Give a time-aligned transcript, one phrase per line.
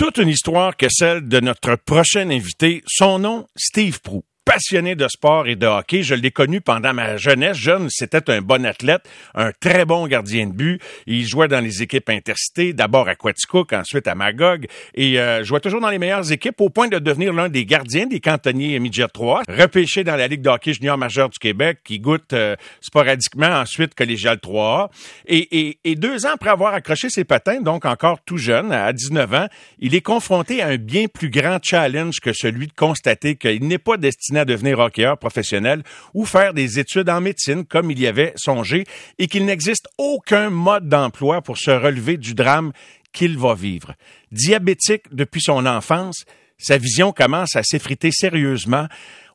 [0.00, 2.82] toute une histoire que celle de notre prochain invité.
[2.86, 6.02] Son nom, Steve Prou passionné de sport et de hockey.
[6.02, 7.56] Je l'ai connu pendant ma jeunesse.
[7.56, 9.02] Jeune, c'était un bon athlète,
[9.34, 10.80] un très bon gardien de but.
[11.06, 15.60] Il jouait dans les équipes intercités, d'abord à Quaticook, ensuite à Magog, et euh, jouait
[15.60, 19.08] toujours dans les meilleures équipes au point de devenir l'un des gardiens des cantonniers Midget
[19.12, 23.60] 3, repêché dans la Ligue de hockey junior majeur du Québec, qui goûte euh, sporadiquement
[23.60, 24.88] ensuite collégial 3A.
[25.26, 28.92] Et, et, et deux ans après avoir accroché ses patins, donc encore tout jeune, à
[28.92, 29.46] 19 ans,
[29.78, 33.78] il est confronté à un bien plus grand challenge que celui de constater qu'il n'est
[33.78, 35.82] pas destiné à devenir hockeyeur professionnel
[36.14, 38.84] ou faire des études en médecine comme il y avait songé
[39.18, 42.72] et qu'il n'existe aucun mode d'emploi pour se relever du drame
[43.12, 43.94] qu'il va vivre.
[44.30, 46.24] Diabétique depuis son enfance,
[46.58, 48.86] sa vision commence à s'effriter sérieusement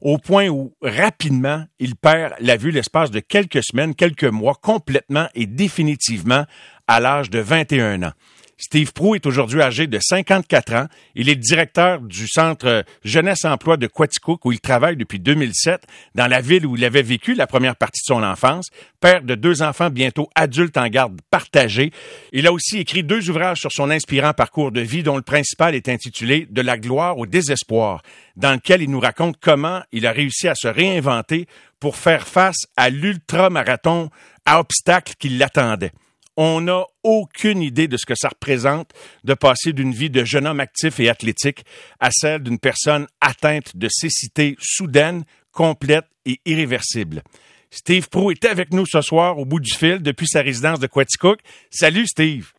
[0.02, 5.28] au point où rapidement il perd la vue l'espace de quelques semaines, quelques mois, complètement
[5.34, 6.46] et définitivement
[6.88, 8.14] à l'âge de 21 ans.
[8.58, 10.88] Steve Prou est aujourd'hui âgé de 54 ans.
[11.14, 15.84] Il est directeur du centre Jeunesse Emploi de Quaticook où il travaille depuis 2007
[16.16, 18.70] dans la ville où il avait vécu la première partie de son enfance.
[19.02, 21.92] Père de deux enfants bientôt adultes en garde partagée.
[22.32, 25.76] Il a aussi écrit deux ouvrages sur son inspirant parcours de vie dont le principal
[25.76, 28.04] est intitulé De la gloire au désespoir
[28.38, 31.46] dans lequel il nous raconte comment il a réussi à se réinventer
[31.82, 34.10] pour faire face à l'ultra-marathon
[34.46, 35.92] à obstacles qui l'attendait
[36.38, 38.92] on n'a aucune idée de ce que ça représente
[39.24, 41.66] de passer d'une vie de jeune homme actif et athlétique
[42.00, 47.22] à celle d'une personne atteinte de cécité soudaine, complète et irréversible.
[47.70, 50.88] Steve Prou est avec nous ce soir au bout du fil depuis sa résidence de
[50.88, 51.40] Quaticook.
[51.70, 52.52] Salut Steve.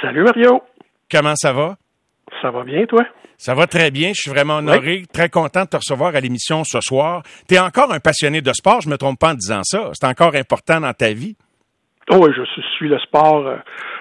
[0.00, 0.62] Salut Mario.
[1.10, 1.76] Comment ça va?
[2.40, 3.04] Ça va bien, toi?
[3.36, 4.10] Ça va très bien.
[4.14, 7.22] Je suis vraiment honoré, très content de te recevoir à l'émission ce soir.
[7.48, 9.90] Tu es encore un passionné de sport, je me trompe pas en disant ça.
[9.92, 11.36] C'est encore important dans ta vie.
[12.10, 12.42] Oh oui, je
[12.76, 13.46] suis le sport.
[13.46, 13.56] Euh,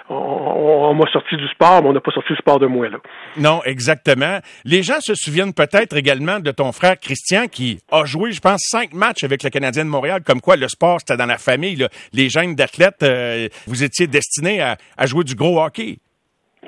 [0.10, 2.98] on, m'a sorti du sport, mais on n'a pas sorti le sport de moi, là.
[3.38, 4.40] Non, exactement.
[4.66, 8.60] Les gens se souviennent peut-être également de ton frère Christian qui a joué, je pense,
[8.70, 11.88] cinq matchs avec le Canadien de Montréal, comme quoi le sport, c'était dans la famille.
[12.12, 15.98] Les jeunes d'athlètes, euh, vous étiez destinés à, jouer du gros hockey.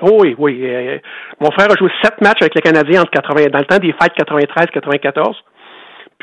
[0.00, 0.60] Oh oui, oui.
[0.62, 0.98] Euh,
[1.40, 3.92] mon frère a joué sept matchs avec le Canadien entre 80, dans le temps des
[3.92, 5.34] fêtes 93-94.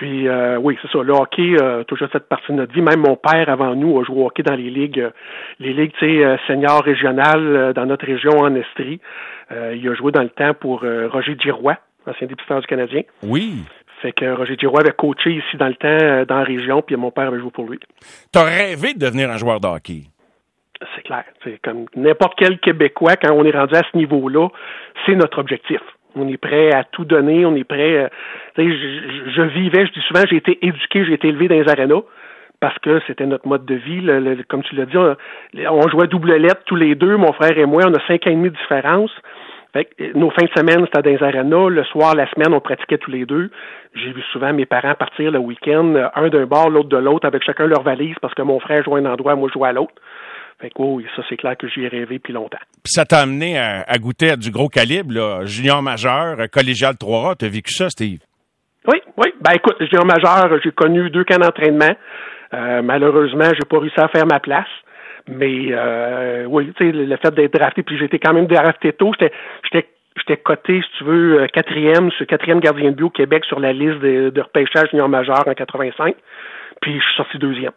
[0.03, 1.01] Puis euh, oui, c'est ça.
[1.01, 2.81] Le hockey, euh, toujours cette partie de notre vie.
[2.81, 5.11] Même mon père, avant nous, a joué au hockey dans les ligues, euh,
[5.59, 8.99] les ligues, tu sais, seniors régionales dans notre région en Estrie.
[9.49, 13.03] il a joué dans le temps pour Roger Girois, ancien député du Canadien.
[13.21, 13.63] Oui.
[14.01, 17.11] Fait que Roger Girois avait coaché ici dans le temps, dans la région, puis mon
[17.11, 17.79] père avait joué pour lui.
[18.33, 20.01] T'as rêvé de devenir un joueur de hockey?
[20.97, 21.23] C'est clair.
[21.45, 24.49] C'est comme n'importe quel Québécois, quand on est rendu à ce niveau-là,
[25.05, 25.79] c'est notre objectif.
[26.15, 27.45] On est prêt à tout donner.
[27.45, 27.97] On est prêt.
[27.97, 28.07] Euh,
[28.57, 32.03] je, je, vivais, je dis souvent, j'ai été éduqué, j'ai été élevé dans les arénas
[32.63, 34.01] parce que c'était notre mode de vie.
[34.47, 37.83] comme tu l'as dit, on, jouait double lettre tous les deux, mon frère et moi.
[37.85, 39.11] On a cinq ans et demi de différence.
[39.73, 41.67] Fait euh, nos fins de semaine, c'était dans les arénas.
[41.67, 43.49] Le soir, la semaine, on pratiquait tous les deux.
[43.95, 47.43] J'ai vu souvent mes parents partir le week-end, un d'un bord, l'autre de l'autre, avec
[47.43, 49.73] chacun leur valise, parce que mon frère jouait à un endroit, moi je jouais à
[49.73, 49.95] l'autre.
[50.63, 52.57] Fait que, oui, ça, c'est clair que j'y ai rêvé depuis longtemps.
[52.81, 57.35] Puis ça t'a amené à, goûter à du gros calibre, là, junior majeur, collégial 3A.
[57.35, 58.19] T'as vécu ça, Steve?
[58.87, 59.33] Oui, oui.
[59.41, 61.93] Ben écoute, junior majeur, j'ai connu deux camps d'entraînement.
[62.53, 64.69] Euh, malheureusement, j'ai pas réussi à faire ma place.
[65.27, 69.11] Mais euh, oui, tu sais, le fait d'être drafté, puis j'étais quand même drafté tôt.
[69.19, 69.33] J'étais,
[69.65, 73.43] j'étais j'étais coté, si tu veux, euh, quatrième, ce quatrième gardien de but au Québec
[73.43, 76.15] sur la liste de, de repêchage junior majeur en 85
[76.83, 77.71] puis je suis sorti deuxième.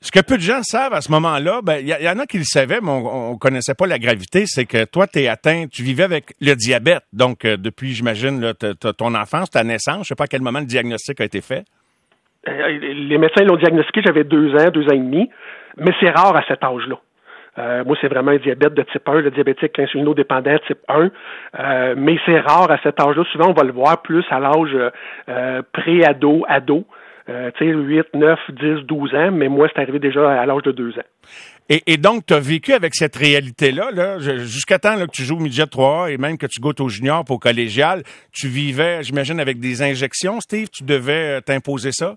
[0.00, 2.38] Ce que peu de gens savent à ce moment-là, ben il y, en a qui
[2.38, 5.66] le savaient, mais on, ne connaissait pas la gravité, c'est que toi, tu es atteint,
[5.70, 8.54] tu vivais avec le diabète, donc euh, depuis, j'imagine,
[8.96, 11.64] ton enfance, ta naissance, je sais pas à quel moment le diagnostic a été fait.
[12.48, 15.28] Euh, les médecins l'ont diagnostiqué, j'avais deux ans, deux ans et demi,
[15.76, 16.96] mais c'est rare à cet âge-là.
[17.58, 21.94] Euh, moi, c'est vraiment un diabète de type 1, le diabétique insulinodépendant type 1.
[21.96, 23.22] mais c'est rare à cet âge-là.
[23.32, 24.74] Souvent, on va le voir plus à l'âge
[25.74, 26.86] pré-ado, ado.
[27.28, 30.62] Euh, tu sais, 8, 9, 10, 12 ans, mais moi, c'est arrivé déjà à l'âge
[30.62, 31.02] de 2 ans.
[31.68, 35.40] Et, donc, tu as vécu avec cette réalité-là, là, jusqu'à temps que tu joues au
[35.40, 38.02] midget 3A et même que tu goûtes au junior pour au collégial,
[38.32, 42.16] tu vivais, j'imagine, avec des injections, Steve, tu devais euh, t'imposer ça?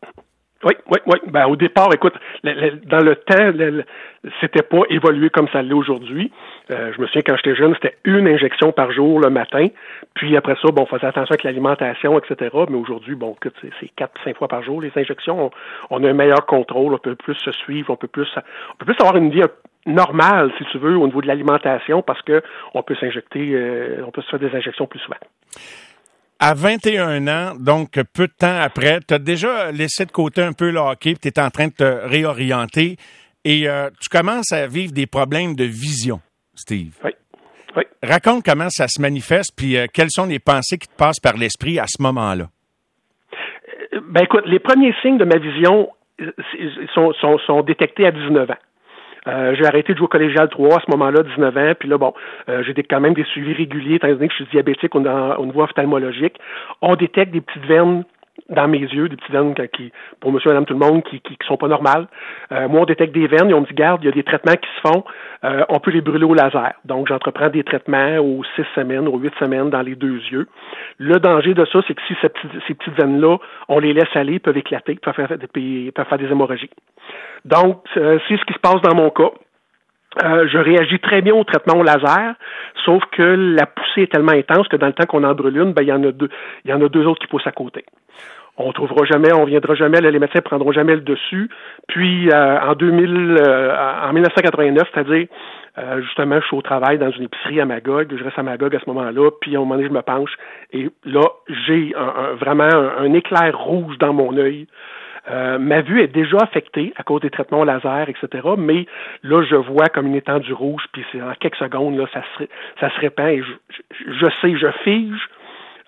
[0.63, 1.19] Oui, oui, oui.
[1.27, 2.13] Ben, au départ, écoute,
[2.43, 3.75] dans le temps,
[4.41, 6.31] c'était pas évolué comme ça l'est aujourd'hui.
[6.73, 9.67] Euh, je me souviens quand j'étais jeune, c'était une injection par jour le matin.
[10.15, 12.49] Puis après ça, bon, on faisait attention avec l'alimentation, etc.
[12.69, 13.35] Mais aujourd'hui, bon,
[13.79, 15.51] c'est quatre, cinq fois par jour les injections.
[15.89, 18.85] On, a un meilleur contrôle, on peut plus se suivre, on peut plus, on peut
[18.85, 19.43] plus avoir une vie
[19.85, 22.41] normale, si tu veux, au niveau de l'alimentation, parce que
[22.73, 25.17] on peut s'injecter, euh, on peut se faire des injections plus souvent
[26.39, 30.51] à 21 ans, donc peu de temps après, tu as déjà laissé de côté un
[30.51, 32.97] peu le hockey, tu es en train de te réorienter
[33.45, 36.19] et euh, tu commences à vivre des problèmes de vision,
[36.55, 36.97] Steve.
[37.03, 37.11] Oui.
[37.75, 37.83] Oui.
[38.03, 41.37] Raconte comment ça se manifeste, puis euh, quelles sont les pensées qui te passent par
[41.37, 42.45] l'esprit à ce moment-là?
[43.93, 45.89] Euh, ben écoute, les premiers signes de ma vision
[46.21, 46.31] euh,
[46.93, 48.57] sont, sont, sont détectés à 19 ans.
[49.27, 51.97] Euh, j'ai arrêté de jouer au collégial 3 à ce moment-là, 19 ans, puis là,
[51.97, 52.13] bon,
[52.49, 55.45] euh, j'ai quand même des suivis réguliers, étant donné que je suis diabétique au, au
[55.45, 56.37] niveau ophtalmologique.
[56.81, 58.03] On détecte des petites veines
[58.49, 61.37] dans mes yeux, des petites veines qui, pour monsieur, madame, tout le monde, qui, qui,
[61.47, 62.07] sont pas normales.
[62.51, 64.23] Euh, moi, on détecte des veines et on me dit, garde, il y a des
[64.23, 65.03] traitements qui se font,
[65.43, 66.73] euh, on peut les brûler au laser.
[66.85, 70.47] Donc, j'entreprends des traitements aux six semaines, aux huit semaines dans les deux yeux.
[70.97, 73.37] Le danger de ça, c'est que si ces petites, ces petites veines-là,
[73.69, 76.71] on les laisse aller, peuvent éclater, peuvent faire, peuvent faire des hémorragies.
[77.45, 79.31] Donc, euh, c'est ce qui se passe dans mon cas.
[80.21, 82.35] Euh, je réagis très bien au traitement au laser,
[82.85, 85.73] sauf que la poussée est tellement intense que dans le temps qu'on en brûle une,
[85.73, 86.29] ben, il y en a deux,
[86.65, 87.83] il y en a deux autres qui poussent à côté.
[88.55, 91.49] On trouvera jamais, on viendra jamais, les médecins prendront jamais le dessus.
[91.87, 93.75] Puis euh, en 2000, euh,
[94.07, 95.27] en 1989, c'est-à-dire
[95.79, 98.75] euh, justement, je suis au travail dans une épicerie à Magog, je reste à Magog
[98.75, 100.29] à ce moment-là, puis à un moment donné, je me penche
[100.71, 101.23] et là,
[101.65, 102.69] j'ai un, vraiment
[102.99, 104.67] un, éclair rouge dans mon œil.
[105.31, 108.27] Euh, ma vue est déjà affectée à cause des traitements laser, etc.
[108.57, 108.85] Mais
[109.23, 112.99] là, je vois comme une étendue rouge, puis c'est en quelques secondes, là, ça se,
[112.99, 113.53] répand et je,
[114.19, 115.29] je, sais, je fige.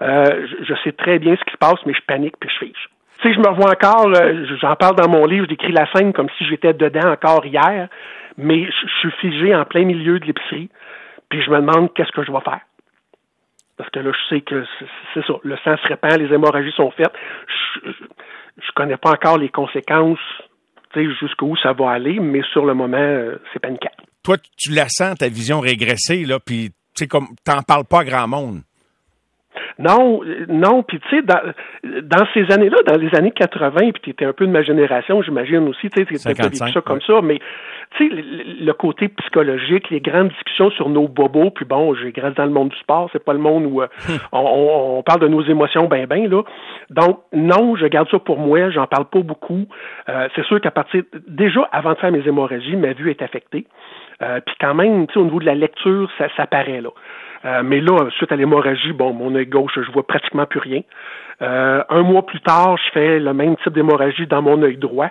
[0.02, 2.90] Euh, je, sais très bien ce qui se passe, mais je panique puis je fige.
[3.20, 6.14] Tu sais, je me revois encore, euh, j'en parle dans mon livre, j'écris la scène
[6.14, 7.88] comme si j'étais dedans encore hier,
[8.38, 10.70] mais je, suis figé en plein milieu de l'épicerie,
[11.30, 12.62] puis je me demande qu'est-ce que je vais faire.
[13.78, 14.64] Parce que là, je sais que
[15.14, 17.14] c'est ça, le sang se répand, les hémorragies sont faites.
[17.84, 17.92] Je,
[18.58, 20.20] je connais pas encore les conséquences,
[20.94, 23.90] tu sais, jusqu'où ça va aller, mais sur le moment, euh, c'est paniquant.
[24.24, 28.04] Toi, tu la sens, ta vision régressée, là, puis tu sais, comme, t'en parles pas
[28.04, 28.62] grand monde.
[29.80, 31.40] Non, non, puis tu sais, dans,
[31.84, 35.22] dans, ces années-là, dans les années 80, puis tu étais un peu de ma génération,
[35.22, 37.40] j'imagine aussi, tu sais, tu vécu ça comme ça, mais
[37.98, 38.24] tu sais,
[38.62, 42.52] le, côté psychologique, les grandes discussions sur nos bobos, puis bon, j'ai grandi dans le
[42.52, 43.88] monde du sport, c'est pas le monde où euh,
[44.32, 46.44] on, on, parle de nos émotions ben ben, là.
[46.90, 49.66] Donc, non, je garde ça pour moi, j'en parle pas beaucoup.
[50.10, 53.66] Euh, c'est sûr qu'à partir, déjà, avant de faire mes hémorragies, ma vue est affectée.
[54.22, 56.90] Euh, puis quand même, tu sais, au niveau de la lecture, ça, ça paraît, là.
[57.46, 60.82] Euh, mais là, suite à l'hémorragie, bon, mon œil gauche, je vois pratiquement plus rien.
[61.42, 65.10] Euh, un mois plus tard, je fais le même type d'hémorragie dans mon œil droit.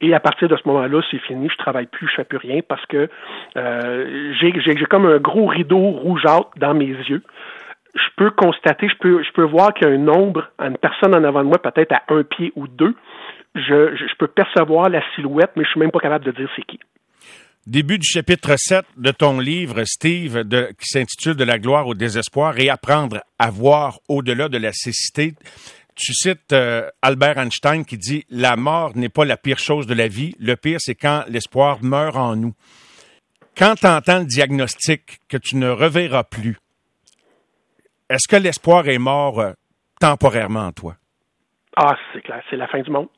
[0.00, 2.60] Et à partir de ce moment-là, c'est fini, je travaille plus, je fais plus rien
[2.66, 3.08] parce que
[3.56, 7.22] euh, j'ai comme un gros rideau rougeâtre dans mes yeux.
[7.94, 11.14] Je peux constater, je peux, je peux voir qu'il y a un nombre, une personne
[11.14, 12.94] en avant de moi, peut-être à un pied ou deux.
[13.54, 16.48] Je, je, je peux percevoir la silhouette, mais je suis même pas capable de dire
[16.56, 16.78] c'est qui.
[17.68, 22.58] Début du chapitre 7 de ton livre, Steve, qui s'intitule De la gloire au désespoir,
[22.58, 25.34] et apprendre à voir au-delà de la cécité.
[25.94, 29.94] Tu cites euh, Albert Einstein qui dit La mort n'est pas la pire chose de
[29.94, 30.34] la vie.
[30.40, 32.52] Le pire, c'est quand l'espoir meurt en nous.
[33.56, 36.56] Quand tu entends le diagnostic que tu ne reverras plus,
[38.10, 39.52] est-ce que l'espoir est mort euh,
[40.00, 40.96] temporairement en toi?
[41.76, 43.08] Ah, c'est clair, c'est la fin du monde.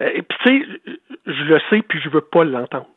[0.00, 0.96] Euh, et puis, tu sais,
[1.26, 2.88] je le sais, puis je veux pas l'entendre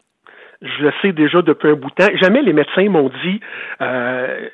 [0.61, 2.11] je le sais déjà depuis un bout de temps.
[2.17, 3.39] Jamais les médecins m'ont dit
[3.81, 4.47] euh,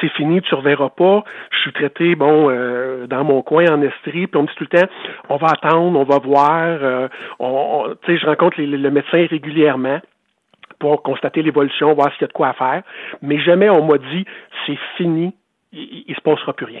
[0.00, 1.24] c'est fini, tu reverras pas.
[1.50, 4.66] Je suis traité bon euh, dans mon coin en Estrie, puis on me dit tout
[4.70, 4.88] le temps
[5.28, 6.64] on va attendre, on va voir.
[6.64, 7.08] Euh,
[7.38, 10.00] on, tu sais, je rencontre le médecin régulièrement
[10.80, 12.82] pour constater l'évolution, voir s'il y a de quoi faire.
[13.22, 14.24] Mais jamais on m'a dit
[14.66, 15.34] c'est fini,
[15.72, 16.80] il, il se passera plus rien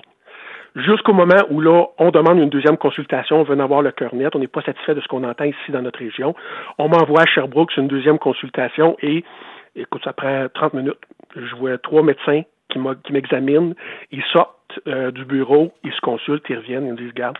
[0.74, 4.14] jusqu'au moment où là, on demande une deuxième consultation, on veut en avoir le cœur
[4.14, 6.34] net, on n'est pas satisfait de ce qu'on entend ici dans notre région.
[6.78, 9.24] On m'envoie à Sherbrooke une deuxième consultation et,
[9.76, 10.98] écoute, ça prend 30 minutes.
[11.36, 12.78] Je vois trois médecins qui
[13.12, 13.74] m'examinent,
[14.10, 17.38] ils sortent euh, du bureau, ils se consultent, ils reviennent, ils me disent, regarde,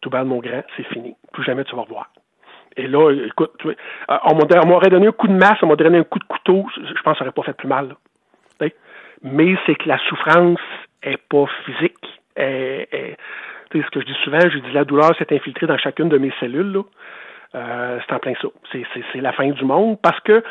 [0.00, 1.14] tout bas mon grand, c'est fini.
[1.32, 2.10] Plus jamais tu vas revoir.
[2.76, 3.74] Et là, écoute, euh,
[4.24, 7.02] on m'aurait donné un coup de masse, on m'aurait donné un coup de couteau, je
[7.02, 7.94] pense que ça n'aurait pas fait plus mal.
[9.24, 10.60] Mais c'est que la souffrance
[11.02, 13.16] est pas physique, est,
[13.72, 16.32] ce que je dis souvent, je dis la douleur s'est infiltrée dans chacune de mes
[16.40, 16.80] cellules.
[17.54, 18.48] Euh, c'est en plein ça.
[18.72, 20.42] C'est la fin du monde parce que,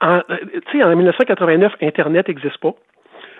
[0.00, 2.74] en, en 1989, Internet n'existe pas.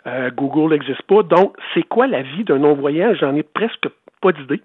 [0.06, 1.22] Euh, Google n'existe pas.
[1.22, 3.14] Donc, c'est quoi la vie d'un non-voyant?
[3.14, 3.88] J'en ai presque
[4.20, 4.60] pas d'idée.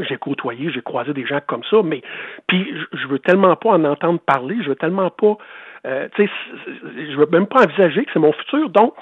[0.00, 2.02] J'ai côtoyé, j'ai croisé des gens comme ça, mais
[2.46, 5.38] puis je veux tellement pas en entendre parler, je veux tellement pas,
[5.86, 6.32] euh, tu sais,
[6.94, 8.68] je veux même pas envisager que c'est mon futur.
[8.68, 8.92] Donc,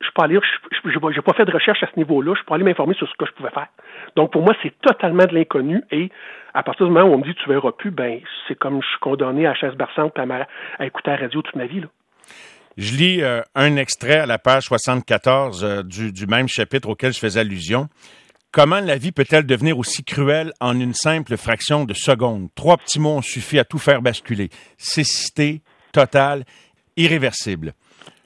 [0.00, 0.38] je peux aller,
[0.84, 3.14] je n'ai pas fait de recherche à ce niveau-là, je peux aller m'informer sur ce
[3.18, 3.68] que je pouvais faire.
[4.16, 6.10] Donc, pour moi, c'est totalement de l'inconnu et
[6.54, 8.88] à partir du moment où on me dit tu verras plus, ben, c'est comme je
[8.88, 10.24] suis condamné à chaise berçante à,
[10.78, 11.88] à écouter la radio toute ma vie, là.
[12.76, 17.12] Je lis euh, un extrait à la page 74 euh, du, du même chapitre auquel
[17.12, 17.88] je faisais allusion.
[18.52, 22.48] Comment la vie peut-elle devenir aussi cruelle en une simple fraction de seconde?
[22.54, 24.48] Trois petits mots ont suffi à tout faire basculer.
[24.76, 25.60] Cécité
[25.92, 26.44] totale,
[26.96, 27.74] irréversible.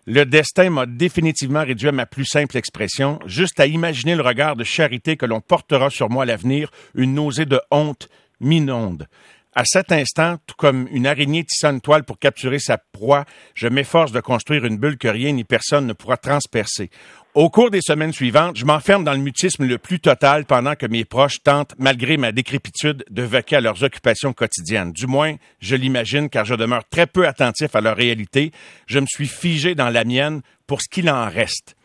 [0.07, 3.21] Le destin m'a définitivement réduit à ma plus simple expression.
[3.27, 7.15] Juste à imaginer le regard de charité que l'on portera sur moi à l'avenir, une
[7.15, 8.09] nausée de honte
[8.41, 9.07] m'inonde.
[9.55, 13.69] À cet instant, tout comme une araignée tissant une toile pour capturer sa proie, je
[13.69, 16.89] m'efforce de construire une bulle que rien ni personne ne pourra transpercer.
[17.35, 20.87] Au cours des semaines suivantes, je m'enferme dans le mutisme le plus total pendant que
[20.87, 24.93] mes proches tentent, malgré ma décrépitude, de vaquer à leurs occupations quotidiennes.
[24.93, 28.53] Du moins, je l'imagine car je demeure très peu attentif à leur réalité.
[28.87, 31.77] Je me suis figé dans la mienne pour ce qu'il en reste.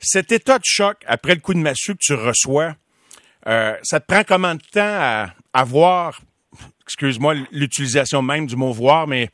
[0.00, 2.74] Cet état de choc après le coup de massue que tu reçois,
[3.46, 6.20] euh, ça te prend combien de temps à, à voir
[6.84, 9.28] excuse-moi l'utilisation même du mot voir, mais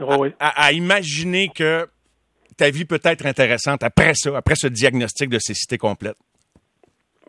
[0.00, 1.86] oh à, imaginer que
[2.56, 6.16] ta vie peut être intéressante après ça, après ce diagnostic de cécité complète?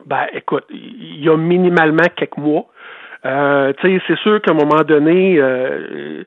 [0.06, 2.68] Ben, écoute, il y a minimalement quelques mois.
[3.26, 6.24] Euh, c'est sûr qu'à un moment donné, euh,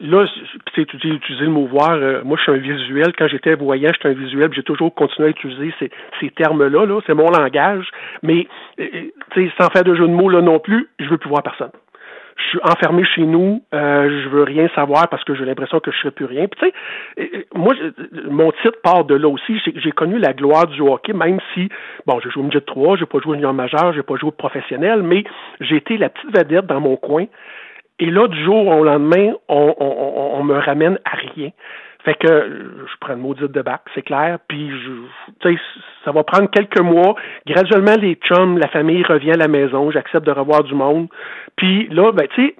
[0.00, 0.26] là,
[0.74, 1.92] tu utiliser le mot voir.
[1.92, 3.12] Euh, moi, je suis un visuel.
[3.16, 4.50] Quand j'étais voyant, j'étais un visuel.
[4.52, 5.90] J'ai toujours continué à utiliser ces,
[6.20, 6.86] ces termes-là.
[6.86, 7.86] -là, c'est mon langage.
[8.24, 8.48] Mais,
[9.56, 11.70] sans faire de jeu de mots là non plus, je veux plus voir personne
[12.40, 15.90] je suis enfermé chez nous, euh, je veux rien savoir parce que j'ai l'impression que
[15.90, 16.46] je ne serai plus rien.
[16.48, 16.72] Puis,
[17.16, 17.74] tu sais, moi,
[18.28, 19.60] mon titre part de là aussi.
[19.76, 21.68] J'ai connu la gloire du hockey, même si,
[22.06, 24.28] bon, j'ai joué au midget 3, j'ai pas joué au junior majeur, j'ai pas joué
[24.28, 25.24] au professionnel, mais
[25.60, 27.26] j'ai été la petite vedette dans mon coin.
[27.98, 31.50] Et là, du jour au lendemain, on, on, on me ramène à rien.
[32.04, 34.38] Fait que je prends une maudite de bac, c'est clair.
[34.48, 35.56] Puis, je,
[36.04, 37.14] ça va prendre quelques mois.
[37.46, 39.90] Graduellement, les chums, la famille revient à la maison.
[39.90, 41.08] J'accepte de revoir du monde.
[41.56, 42.56] Puis là, ben, tu sais,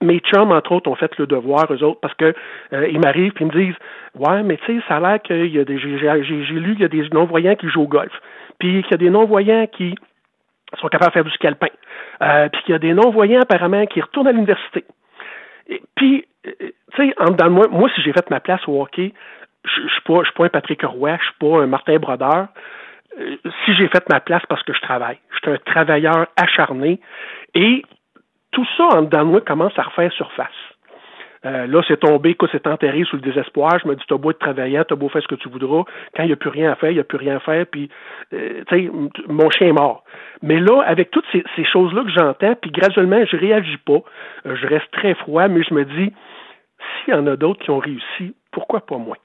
[0.00, 2.34] mes chums, entre autres, ont fait le devoir, eux autres, parce que
[2.72, 3.76] euh, ils m'arrivent puis ils me disent
[4.14, 5.78] Ouais, mais tu sais, ça a l'air qu'il y a des.
[5.78, 8.12] J'ai lu qu'il y a des non-voyants qui jouent au golf.
[8.58, 9.94] Puis qu'il y a des non-voyants qui
[10.80, 11.68] sont capables de faire du scalpin.
[12.22, 14.84] Euh, puis qu'il y a des non-voyants, apparemment, qui retournent à l'université.
[15.96, 19.12] Puis, tu sais, en dedans moi, moi, si j'ai fait ma place au hockey,
[19.64, 22.48] je ne suis pas, pas un Patrick Roy, je suis pas un Martin Brodeur.
[23.18, 27.00] Euh, si j'ai fait ma place parce que je travaille, je suis un travailleur acharné.
[27.54, 27.82] Et
[28.52, 30.48] tout ça, en dedans de moi, commence à refaire surface.
[31.46, 33.78] Euh, là, c'est tombé, quoi, c'est enterré sous le désespoir.
[33.82, 35.84] Je me dis, t'as beau être travaillant, t'as beau faire ce que tu voudras.
[36.14, 37.66] Quand il n'y a plus rien à faire, il n'y a plus rien à faire.
[37.66, 37.88] Puis,
[38.34, 38.90] euh, tu sais,
[39.28, 40.04] mon chien est mort.
[40.42, 44.00] Mais là, avec toutes ces, choses-là que j'entends, puis graduellement, je réagis pas.
[44.46, 46.12] Euh, je reste très froid, mais je me dis,
[47.04, 49.16] s'il y en a d'autres qui ont réussi, pourquoi pas moi?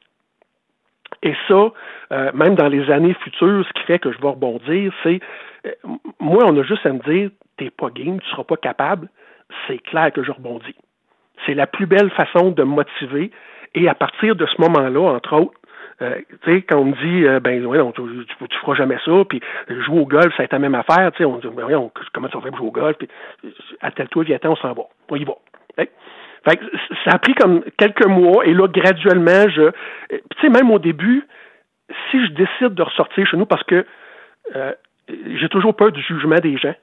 [1.24, 1.72] Et ça,
[2.34, 5.20] même dans les années futures, ce qui fait que je vais rebondir, c'est,
[6.20, 9.08] moi, on a juste à me dire, t'es pas game, tu seras pas capable.
[9.68, 10.76] C'est clair que je rebondis.
[11.46, 13.32] C'est la plus belle façon de motiver.
[13.74, 15.60] Et à partir de ce moment-là, entre autres,
[16.02, 17.62] euh, tu sais, quand on me dit, euh, ben,
[17.94, 19.40] tu, tu, feras jamais ça, puis
[19.70, 22.28] jouer au golf, ça a été la même affaire, tu sais, on dit, ben, comment
[22.28, 23.08] tu vas faire jouer au golf, puis
[23.82, 24.84] attelle-toi, viens on s'en va.
[25.10, 25.34] On y va.
[25.78, 26.60] Fait
[27.06, 29.72] ça a pris comme quelques mois, et là, graduellement, je,
[30.10, 31.26] tu sais, même au début,
[32.12, 33.86] si je décide de ressortir chez nous, parce que
[34.56, 34.74] euh,
[35.08, 36.76] j'ai toujours peur du jugement des gens,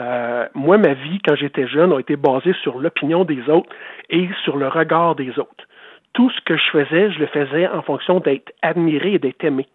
[0.00, 3.68] euh, moi, ma vie, quand j'étais jeune, a été basée sur l'opinion des autres
[4.08, 5.66] et sur le regard des autres.
[6.12, 9.66] Tout ce que je faisais, je le faisais en fonction d'être admiré et d'être aimé.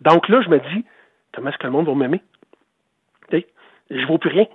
[0.00, 0.84] Donc là, je me dis,
[1.34, 2.22] comment est-ce que le monde va m'aimer?
[3.90, 4.46] Je ne vaux plus rien.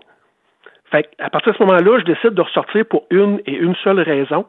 [0.92, 4.02] Fait à partir de ce moment-là, je décide de ressortir pour une et une seule
[4.02, 4.46] raison,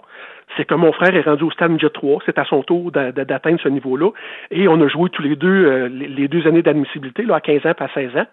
[0.57, 2.23] c'est que mon frère est rendu au stade Ninja 3.
[2.27, 4.11] C'est à son tour d'atteindre ce niveau-là.
[4.51, 7.67] Et on a joué tous les deux euh, les deux années d'admissibilité, là, à 15
[7.67, 8.27] ans et à 16 ans.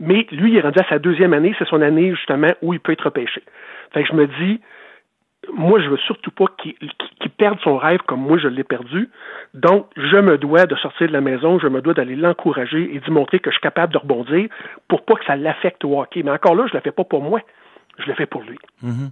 [0.00, 1.54] Mais lui, il est rendu à sa deuxième année.
[1.58, 3.42] C'est son année, justement, où il peut être repêché.
[3.92, 4.60] Fait que je me dis,
[5.52, 6.74] moi, je veux surtout pas qu'il
[7.36, 9.10] perde son rêve comme moi, je l'ai perdu.
[9.54, 13.00] Donc, je me dois de sortir de la maison, je me dois d'aller l'encourager et
[13.00, 14.48] d'y montrer que je suis capable de rebondir
[14.88, 16.22] pour pas que ça l'affecte au hockey.
[16.22, 17.40] Mais encore là, je le fais pas pour moi.
[17.98, 18.58] Je le fais pour lui.
[18.84, 19.10] Mm-hmm.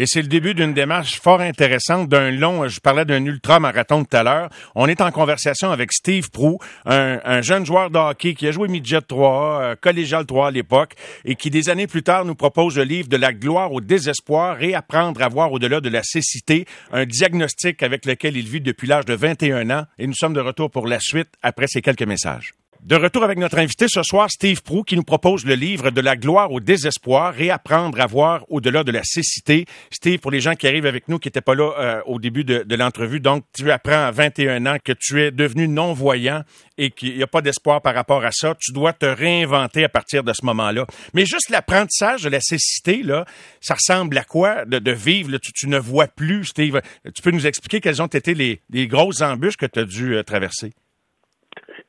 [0.00, 4.16] Et c'est le début d'une démarche fort intéressante, d'un long, je parlais d'un ultra-marathon tout
[4.16, 4.48] à l'heure.
[4.76, 8.68] On est en conversation avec Steve Prou, un, jeune joueur de hockey qui a joué
[8.68, 12.76] midget 3, euh, collégial 3 à l'époque, et qui des années plus tard nous propose
[12.76, 16.64] le livre de la gloire au désespoir et apprendre à voir au-delà de la cécité,
[16.92, 19.86] un diagnostic avec lequel il vit depuis l'âge de 21 ans.
[19.98, 22.52] Et nous sommes de retour pour la suite après ces quelques messages.
[22.84, 26.00] De retour avec notre invité ce soir, Steve Prou, qui nous propose le livre De
[26.00, 29.66] la gloire au désespoir, réapprendre à voir au-delà de la cécité.
[29.90, 32.44] Steve, pour les gens qui arrivent avec nous, qui n'étaient pas là euh, au début
[32.44, 36.44] de, l'entrevue, donc tu apprends à 21 ans que tu es devenu non-voyant
[36.78, 38.54] et qu'il n'y a pas d'espoir par rapport à ça.
[38.60, 40.86] Tu dois te réinventer à partir de ce moment-là.
[41.14, 43.24] Mais juste l'apprentissage de la cécité, là,
[43.60, 45.36] ça ressemble à quoi de, vivre?
[45.38, 46.80] tu, ne vois plus, Steve.
[47.12, 50.22] Tu peux nous expliquer quelles ont été les, grosses embûches que tu as dû euh,
[50.22, 50.72] traverser?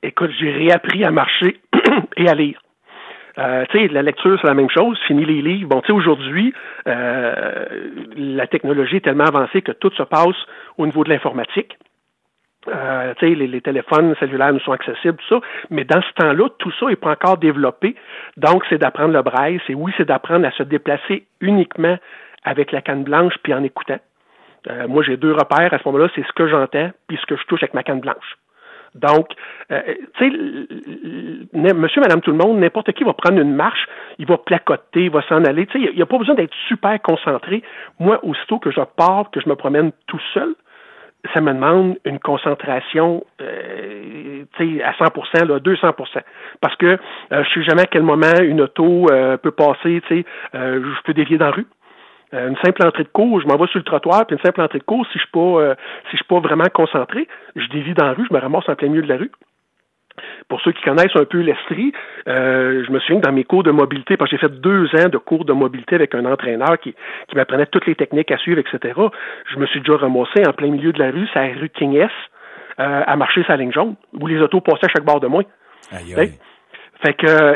[0.03, 1.59] Écoute, j'ai réappris à marcher
[2.17, 2.61] et à lire.
[3.37, 4.97] Euh, tu sais, la lecture, c'est la même chose.
[5.07, 5.69] Fini les livres.
[5.69, 6.53] Bon, tu sais, aujourd'hui,
[6.87, 7.65] euh,
[8.15, 10.35] la technologie est tellement avancée que tout se passe
[10.77, 11.77] au niveau de l'informatique.
[12.67, 15.47] Euh, les, les, téléphones cellulaires nous sont accessibles, tout ça.
[15.69, 17.95] Mais dans ce temps-là, tout ça n'est pas encore développé.
[18.35, 19.61] Donc, c'est d'apprendre le braille.
[19.65, 21.97] C'est oui, c'est d'apprendre à se déplacer uniquement
[22.43, 23.99] avec la canne blanche puis en écoutant.
[24.69, 27.37] Euh, moi, j'ai deux repères à ce moment-là, c'est ce que j'entends puis ce que
[27.37, 28.37] je touche avec ma canne blanche.
[28.95, 29.27] Donc,
[29.71, 29.81] euh,
[30.17, 34.37] tu sais, monsieur, madame, tout le monde, n'importe qui va prendre une marche, il va
[34.37, 35.65] placoter, il va s'en aller.
[35.67, 37.63] Tu sais, il n'y a, pas besoin d'être super concentré.
[37.99, 40.55] Moi, aussitôt que je pars, que je me promène tout seul,
[41.33, 44.43] ça me demande une concentration euh,
[44.83, 45.03] à 100
[45.45, 46.21] là, 200%
[46.61, 50.19] Parce que euh, je sais jamais à quel moment une auto euh, peut passer, tu
[50.19, 51.67] sais, euh, je peux dévier dans la rue.
[52.33, 54.61] Euh, une simple entrée de cours, je m'en vais sur le trottoir, puis une simple
[54.61, 57.67] entrée de cours, si je suis pas euh, si je suis pas vraiment concentré, je
[57.69, 59.31] dévie dans la rue, je me ramasse en plein milieu de la rue.
[60.47, 61.93] Pour ceux qui connaissent un peu l'Estrie,
[62.27, 64.87] euh, je me souviens que dans mes cours de mobilité, parce que j'ai fait deux
[64.95, 66.93] ans de cours de mobilité avec un entraîneur qui,
[67.27, 68.99] qui m'apprenait toutes les techniques à suivre, etc.,
[69.51, 71.95] je me suis déjà ramassé en plein milieu de la rue, c'est la rue King
[71.95, 72.11] S,
[72.79, 75.43] euh, à marcher sa ligne jaune, où les autos passaient à chaque bord de moi.
[75.91, 76.15] Aïe,
[77.01, 77.55] fait que, euh,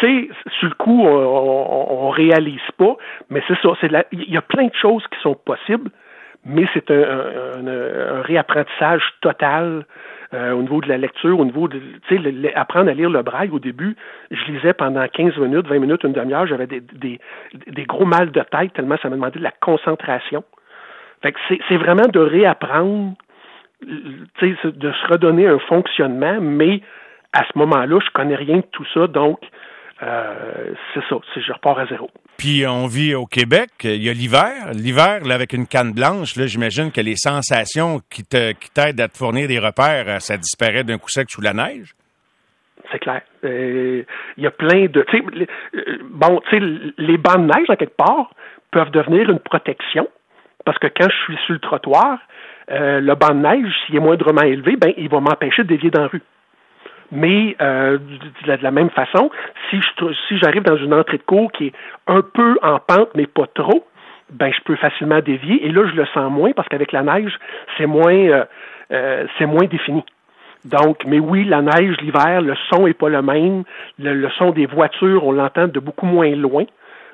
[0.00, 2.96] tu sais, sur le coup, on, réalise pas,
[3.30, 3.70] mais c'est ça.
[3.80, 5.90] C'est il y a plein de choses qui sont possibles,
[6.44, 9.84] mais c'est un, réapprentissage total
[10.32, 13.22] euh, au niveau de la lecture, au niveau de, tu sais, apprendre à lire le
[13.22, 13.96] braille au début.
[14.32, 17.20] Je lisais pendant 15 minutes, 20 minutes, une demi-heure, j'avais des, des,
[17.68, 20.42] des, gros mal de tête tellement ça m'a demandé de la concentration.
[21.22, 21.38] Fait que
[21.68, 23.14] c'est vraiment de réapprendre,
[23.80, 26.80] tu sais, de se redonner un fonctionnement, mais
[27.34, 29.40] à ce moment-là, je connais rien de tout ça, donc
[30.02, 32.10] euh, c'est ça, je repars à zéro.
[32.38, 34.72] Puis on vit au Québec, il y a l'hiver.
[34.72, 39.08] L'hiver, avec une canne blanche, là, j'imagine que les sensations qui te qui t'aident à
[39.08, 41.94] te fournir des repères, euh, ça disparaît d'un coup sec sous la neige?
[42.92, 43.22] C'est clair.
[43.44, 44.02] Euh,
[44.36, 45.04] il y a plein de.
[46.10, 48.30] bon, tu sais, les bancs de neige, en quelque part,
[48.70, 50.08] peuvent devenir une protection.
[50.64, 52.18] Parce que quand je suis sur le trottoir,
[52.68, 56.02] le banc de neige, s'il est moindrement élevé, ben, il va m'empêcher de dévier dans
[56.02, 56.22] la rue.
[57.14, 59.30] Mais euh, de, la, même façon,
[59.70, 61.72] si je si j'arrive dans une entrée de cours qui est
[62.08, 63.86] un peu en pente, mais pas trop,
[64.30, 65.64] ben je peux facilement dévier.
[65.64, 67.38] Et là, je le sens moins parce qu'avec la neige,
[67.78, 68.44] c'est moins euh,
[68.92, 70.04] euh, c'est moins défini.
[70.64, 73.62] Donc, mais oui, la neige, l'hiver, le son est pas le même.
[73.98, 76.64] le son des voitures, on l'entend de beaucoup moins loin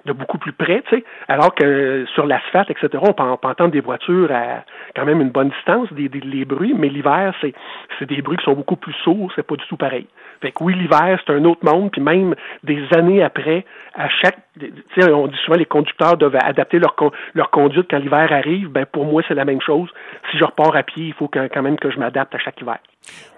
[0.06, 3.80] de beaucoup plus près, tu sais, alors que sur l'asphalte, etc., on peut, entendre des
[3.80, 4.64] voitures à
[4.96, 7.54] quand même une bonne distance, des, les bruits, mais l'hiver, c'est,
[7.98, 10.06] c'est des bruits qui sont beaucoup plus sourds, c'est pas du tout pareil.
[10.40, 12.34] Fait que oui, l'hiver, c'est un autre monde, puis même
[12.64, 16.96] des années après, à chaque, tu sais, on dit souvent les conducteurs doivent adapter leur,
[17.34, 19.90] leur conduite quand l'hiver arrive, ben pour moi, c'est la même chose.
[20.30, 22.78] Si je repars à pied, il faut quand même que je m'adapte à chaque hiver.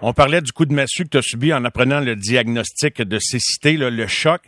[0.01, 3.17] On parlait du coup de massue que tu as subi en apprenant le diagnostic de
[3.19, 4.41] cécité, le choc.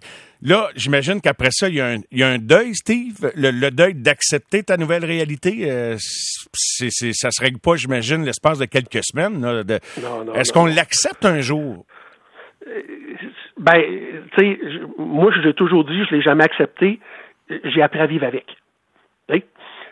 [0.46, 3.70] Là, j'imagine qu'après ça, il y, a un, il y, a un, deuil, Steve, le,
[3.72, 5.72] deuil d'accepter ta nouvelle réalité.
[5.72, 9.44] Euh, ça se règle pas, j'imagine, l'espace de quelques semaines.
[10.36, 11.86] Est-ce qu'on l'accepte un jour?
[12.68, 12.82] Euh,
[13.58, 13.82] ben,
[14.38, 14.60] tu sais,
[15.00, 17.00] moi, j'ai toujours dit, je l'ai jamais accepté.
[17.50, 18.46] J'ai appris à vivre avec.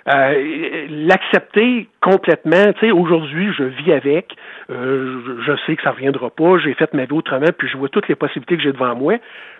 [0.10, 4.36] Euh, l'accepter complètement, tu sais, aujourd'hui, je vis avec,
[4.70, 7.90] euh, je, sais que ça reviendra pas, j'ai fait ma vie autrement, puis je vois
[7.90, 9.16] toutes les possibilités que j'ai devant moi,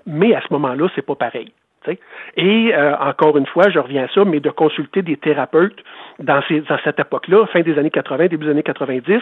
[0.06, 1.52] mais à ce moment-là, c'est pas pareil.
[2.38, 5.84] Et euh, encore une fois, je reviens à ça, mais de consulter des thérapeutes
[6.20, 9.20] dans, ces, dans cette époque-là, fin des années 80, début des années 90,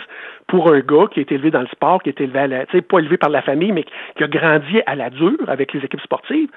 [0.47, 2.99] pour un gars qui est élevé dans le sport, qui est élevé à la, pas
[2.99, 6.49] élevé par la famille, mais qui a grandi à la dure avec les équipes sportives,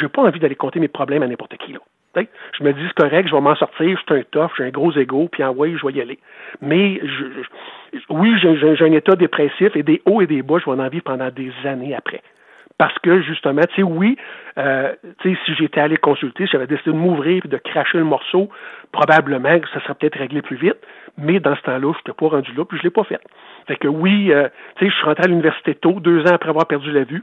[0.00, 1.78] j'ai pas envie d'aller compter mes problèmes à n'importe qui là.
[2.16, 4.70] Je me dis, c'est correct, je vais m'en sortir, je suis un tough, j'ai un
[4.70, 6.18] gros ego, puis en ouais, je vais y aller.
[6.60, 7.24] Mais je,
[8.10, 11.04] oui, j'ai un état dépressif et des hauts et des bas, je vais en vivre
[11.04, 12.22] pendant des années après.
[12.78, 14.16] Parce que justement, tu sais, oui,
[14.58, 18.48] euh, si j'étais allé consulter, si j'avais décidé de m'ouvrir et de cracher le morceau,
[18.90, 20.78] probablement que ça serait peut-être réglé plus vite.
[21.16, 23.20] Mais dans ce temps-là, je n'étais pas rendu là, puis je l'ai pas fait.
[23.68, 26.48] Fait que oui, euh, tu sais, je suis rentré à l'université tôt, deux ans après
[26.48, 27.22] avoir perdu la vue.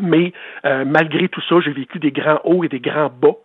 [0.00, 0.32] Mais
[0.64, 3.36] euh, malgré tout ça, j'ai vécu des grands hauts et des grands bas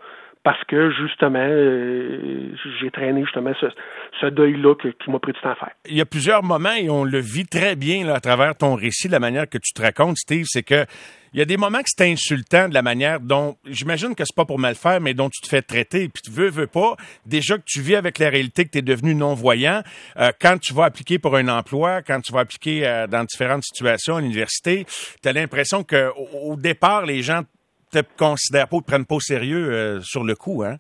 [0.44, 5.56] parce que justement, euh, j'ai traîné justement ce, deuil-là qui m'a pris du temps à
[5.56, 5.72] faire.
[5.86, 8.76] Il y a plusieurs moments et on le vit très bien là, à travers ton
[8.76, 10.86] récit, la manière que tu te racontes, Steve, c'est que
[11.34, 14.36] il y a des moments que c'est insultant de la manière dont, j'imagine que c'est
[14.36, 16.96] pas pour mal faire, mais dont tu te fais traiter, puis tu veux, veux pas,
[17.26, 19.84] déjà que tu vis avec la réalité que tu es devenu non-voyant,
[20.18, 23.64] euh, quand tu vas appliquer pour un emploi, quand tu vas appliquer euh, dans différentes
[23.64, 24.86] situations à l'université,
[25.22, 27.44] tu l'impression que au départ, les gens
[27.92, 30.76] te considèrent pas ou te prennent pas au sérieux euh, sur le coup, hein?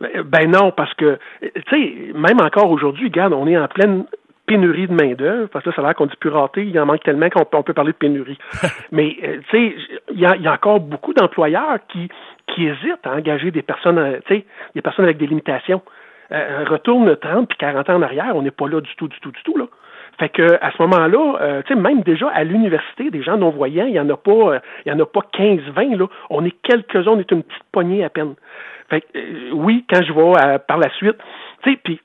[0.00, 4.04] Ben, ben non, parce que, tu sais, même encore aujourd'hui, regarde, on est en pleine
[4.46, 7.02] pénurie de main-d'œuvre, parce que ça a l'air qu'on dit plus raté, il en manque
[7.02, 8.38] tellement qu'on peut parler de pénurie.
[8.92, 9.76] Mais, euh, tu sais,
[10.12, 12.08] il y a, encore beaucoup d'employeurs qui,
[12.48, 15.82] qui hésitent à engager des personnes, euh, tu sais, des personnes avec des limitations.
[16.32, 19.18] Euh, retourne 30 puis 40 ans en arrière, on n'est pas là du tout, du
[19.20, 19.66] tout, du tout, là.
[20.18, 23.86] Fait que à ce moment-là, euh, tu sais, même déjà à l'université, des gens non-voyants,
[23.86, 26.06] il n'y en a pas, euh, il y en a pas 15-20, là.
[26.30, 28.34] On est quelques-uns, on est une petite poignée à peine.
[28.88, 31.16] Fait que, oui, quand je vais par la suite,
[31.62, 32.00] tu sais, puis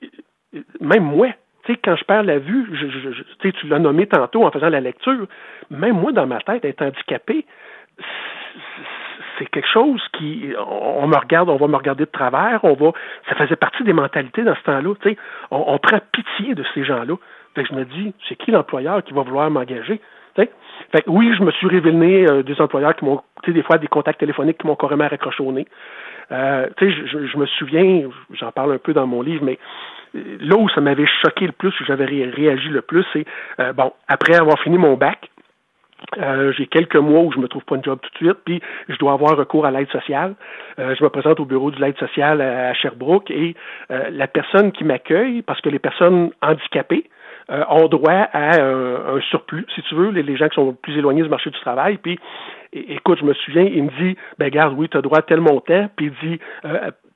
[0.80, 1.28] même moi,
[1.64, 4.70] tu sais, quand je perds la vue, je, je, tu l'as nommé tantôt en faisant
[4.70, 5.26] la lecture,
[5.70, 7.44] même moi, dans ma tête, être handicapé,
[9.38, 12.92] c'est quelque chose qui, on, me regarde, on va me regarder de travers, on va,
[13.28, 15.16] ça faisait partie des mentalités dans ce temps-là, tu sais,
[15.50, 17.14] on, prend pitié de ces gens-là.
[17.54, 20.00] Fait que je me dis, c'est qui l'employeur qui va vouloir m'engager?
[20.92, 23.62] Fait que oui, je me suis révélé euh, des employeurs qui m'ont, tu sais, des
[23.62, 25.66] fois des contacts téléphoniques qui m'ont carrément raccroché au nez.
[26.32, 29.58] Euh, je, je, me souviens, j'en parle un peu dans mon livre, mais
[30.14, 33.26] euh, là où ça m'avait choqué le plus, où j'avais réagi le plus, c'est
[33.58, 35.28] euh, bon, après avoir fini mon bac,
[36.18, 38.60] euh, j'ai quelques mois où je me trouve pas un job tout de suite, puis
[38.88, 40.34] je dois avoir recours à l'aide sociale.
[40.78, 43.54] Euh, je me présente au bureau de l'aide sociale à, Sherbrooke et
[43.90, 47.08] euh, la personne qui m'accueille, parce que les personnes handicapées
[47.68, 51.28] ont droit à un, surplus, si tu veux, les, gens qui sont plus éloignés du
[51.28, 51.98] marché du travail.
[51.98, 52.18] Puis,
[52.72, 55.40] écoute, je me souviens, il me dit, ben garde, oui, tu as droit à tel
[55.40, 56.40] montant, puis il dit,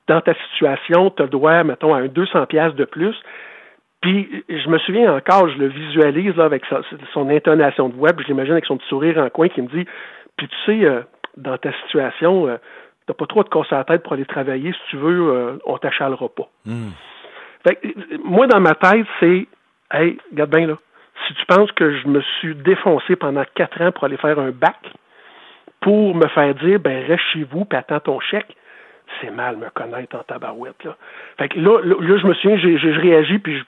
[0.07, 3.15] dans ta situation, tu as droit, mettons, à un 200 pièces de plus.
[4.01, 6.63] Puis je me souviens encore, je le visualise là, avec
[7.11, 9.67] son intonation de voix, puis je l'imagine avec son petit sourire en coin qui me
[9.67, 9.85] dit
[10.37, 11.01] Puis tu sais, euh,
[11.37, 12.57] dans ta situation, euh,
[13.07, 15.79] t'as pas trop de casser la tête pour aller travailler, si tu veux, euh, on
[15.79, 16.47] t'achalera pas.
[16.65, 16.91] Hmm.
[17.67, 17.79] Fait
[18.23, 19.47] moi, dans ma tête, c'est
[19.91, 20.77] Hey, regarde bien là,
[21.27, 24.51] si tu penses que je me suis défoncé pendant quatre ans pour aller faire un
[24.51, 24.77] bac,
[25.81, 28.55] pour me faire dire ben reste chez vous puis attends ton chèque,
[29.21, 30.83] c'est mal me connaître en tabarouette.
[30.83, 30.95] Là.
[31.37, 33.63] Fait que là, là, je me souviens, j'ai réagi, puis je,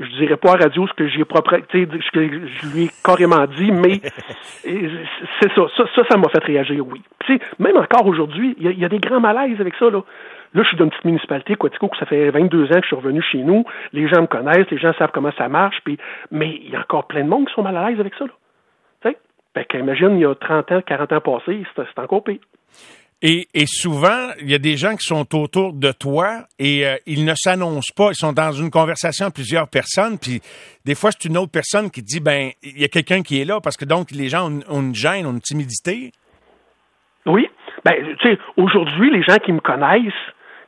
[0.00, 3.46] je dirais pas à radio ce que j'ai propre, ce que je lui ai carrément
[3.46, 4.00] dit, mais
[4.62, 7.00] c'est ça, ça, ça, m'a fait réagir, oui.
[7.20, 10.02] Puis, même encore aujourd'hui, il y, a des grands malaises avec ça, là.
[10.54, 12.86] Là, je suis dans une petite municipalité, Quatico, que ça fait 22 ans que je
[12.86, 13.64] suis revenu chez nous.
[13.92, 15.98] Les gens me connaissent, les gens savent comment ça marche, puis,
[16.30, 18.24] mais il y a encore plein de monde qui sont mal à l'aise avec ça,
[18.24, 18.32] là.
[19.02, 19.16] Tu
[19.54, 22.38] Fait qu'imagine, il y a 30 ans, 40 ans passés, c'est encore pire.
[23.22, 27.24] Et, souvent, il y a des gens qui sont autour de toi et euh, ils
[27.24, 28.10] ne s'annoncent pas.
[28.10, 30.42] Ils sont dans une conversation avec plusieurs personnes, puis
[30.84, 33.46] des fois, c'est une autre personne qui dit, ben, il y a quelqu'un qui est
[33.46, 36.12] là, parce que donc, les gens ont, une gêne, ont une timidité.
[37.24, 37.48] Oui.
[37.84, 40.12] Ben, tu sais, aujourd'hui, les gens qui me connaissent,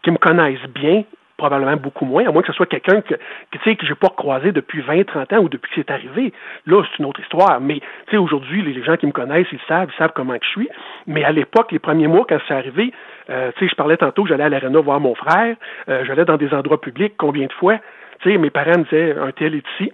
[0.02, 1.04] qui me connaissent bien,
[1.38, 3.18] probablement beaucoup moins, à moins que ce soit quelqu'un que, que
[3.52, 6.34] tu sais que j'ai pas croisé depuis 20, 30 ans ou depuis que c'est arrivé.
[6.66, 7.60] Là, c'est une autre histoire.
[7.60, 10.44] Mais tu sais, aujourd'hui, les, gens qui me connaissent, ils savent, ils savent comment que
[10.44, 10.68] je suis.
[11.06, 12.92] Mais à l'époque, les premiers mois, quand c'est arrivé,
[13.30, 15.56] euh, tu sais, je parlais tantôt j'allais à l'aréna voir mon frère,
[15.88, 17.78] euh, j'allais dans des endroits publics, combien de fois?
[18.20, 19.92] Tu sais, mes parents me disaient un tel est ici.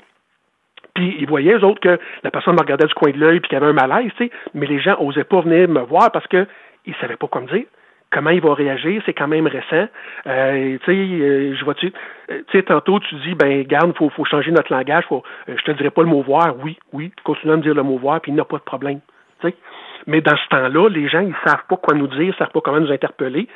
[0.94, 3.48] Puis ils voyaient, eux autres, que la personne me regardait du coin de l'œil puis
[3.50, 6.10] qu'il y avait un malaise, tu sais, mais les gens osaient pas venir me voir
[6.10, 6.46] parce que
[6.86, 7.64] ils savaient pas quoi me dire
[8.14, 9.88] comment il va réagir, c'est quand même récent.
[10.26, 11.92] Euh, tu sais, euh, je vois-tu,
[12.30, 15.62] euh, tu sais, tantôt tu dis, ben, garde, faut, faut changer notre langage, faut, je
[15.64, 18.20] te dirais pas le mot voir, oui, oui, continue à me dire le mot voir,
[18.20, 19.00] puis il n'y a pas de problème.
[19.40, 19.54] Tu sais.
[20.06, 22.60] Mais dans ce temps-là, les gens, ils savent pas quoi nous dire, ils savent pas
[22.60, 23.48] comment nous interpeller.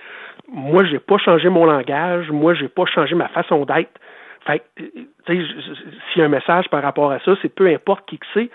[0.51, 4.01] Moi, j'ai pas changé mon langage, moi, j'ai pas changé ma façon d'être.
[4.47, 8.27] Fait s'il y a un message par rapport à ça, c'est peu importe qui que
[8.35, 8.51] c'est,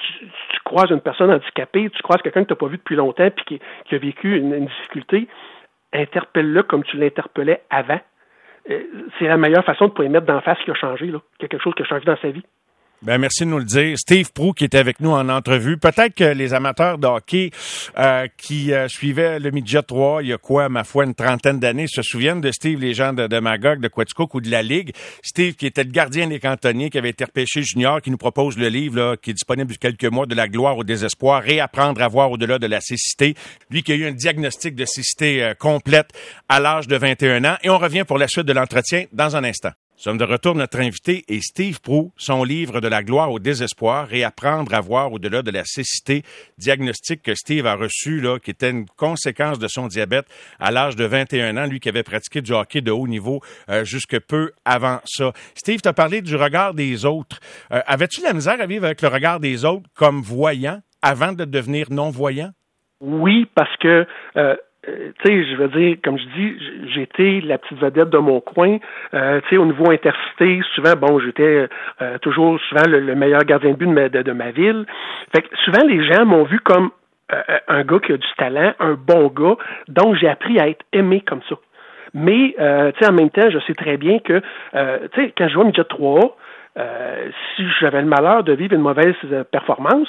[0.00, 3.30] tu, croises une personne handicapée, tu croises quelqu'un que tu n'as pas vu depuis longtemps
[3.30, 5.28] puis qui, a vécu une, difficulté,
[5.92, 8.00] interpelle-le comme tu l'interpellais avant.
[8.70, 8.82] Euh,
[9.18, 11.58] c'est la meilleure façon de pouvoir mettre d'en face ce qui a changé, là, quelque
[11.58, 12.44] chose qui a changé dans sa vie.
[13.00, 13.96] Ben merci de nous le dire.
[13.96, 15.76] Steve Prou qui était avec nous en entrevue.
[15.76, 17.52] Peut-être que les amateurs de hockey
[17.96, 21.60] euh, qui euh, suivaient le Midget 3 il y a quoi, ma foi, une trentaine
[21.60, 24.92] d'années, se souviennent de Steve, les gens de, Magog, de Quaticook ou de la Ligue.
[25.22, 28.58] Steve qui était le gardien des cantonniers, qui avait été repêché junior, qui nous propose
[28.58, 32.02] le livre là, qui est disponible depuis quelques mois, de la gloire au désespoir, réapprendre
[32.02, 33.36] à voir au-delà de la cécité.
[33.70, 36.10] Lui qui a eu un diagnostic de cécité euh, complète
[36.48, 37.56] à l'âge de 21 ans.
[37.62, 39.70] Et on revient pour la suite de l'entretien dans un instant.
[39.98, 40.54] Nous sommes de retour.
[40.54, 42.12] Notre invité est Steve Prou.
[42.16, 46.22] Son livre De la gloire au désespoir, Réapprendre à voir au-delà de la cécité,
[46.56, 50.26] diagnostic que Steve a reçu, là, qui était une conséquence de son diabète
[50.60, 53.84] à l'âge de 21 ans, lui qui avait pratiqué du hockey de haut niveau euh,
[53.84, 55.32] jusque peu avant ça.
[55.56, 57.40] Steve, tu as parlé du regard des autres.
[57.72, 61.44] Euh, avais-tu la misère à vivre avec le regard des autres comme voyant avant de
[61.44, 62.52] devenir non-voyant?
[63.00, 64.06] Oui, parce que
[64.36, 64.54] euh,
[64.86, 66.56] euh, tu sais, je veux dire, comme je dis,
[66.94, 68.78] j'étais la petite vedette de mon coin.
[69.12, 71.68] Euh, tu sais, au niveau intercité, souvent, bon, j'étais
[72.00, 74.86] euh, toujours souvent le, meilleur gardien de but de ma, ville.
[75.34, 76.90] Fait que souvent, les gens m'ont vu comme
[77.66, 79.56] un gars qui a du talent, un bon gars,
[79.88, 81.56] donc j'ai appris à être aimé comme ça.
[82.14, 85.58] Mais, tu sais, en même temps, je sais très bien que, tu sais, quand je
[85.58, 86.36] au midget 3
[87.54, 89.14] si j'avais le malheur de vivre une mauvaise
[89.52, 90.08] performance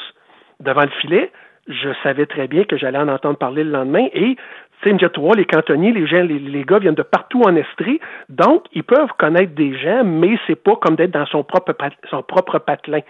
[0.61, 1.29] devant le filet,
[1.69, 4.35] je savais très bien que j'allais en entendre parler le lendemain et
[4.85, 9.11] MJ3, les cantonniers, les gens, les, gars viennent de partout en Estrie, donc ils peuvent
[9.17, 11.73] connaître des gens, mais c'est pas comme d'être dans son propre
[12.09, 13.01] son propre patelin.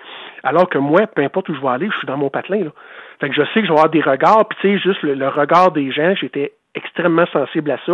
[0.43, 2.63] Alors que moi, peu importe où je vais aller, je suis dans mon patelin.
[2.63, 2.72] Là.
[3.19, 5.28] Fait que je sais que je vais avoir des regards, puis tu sais, juste le,
[5.28, 7.93] regard des gens, j'étais extrêmement sensible à ça.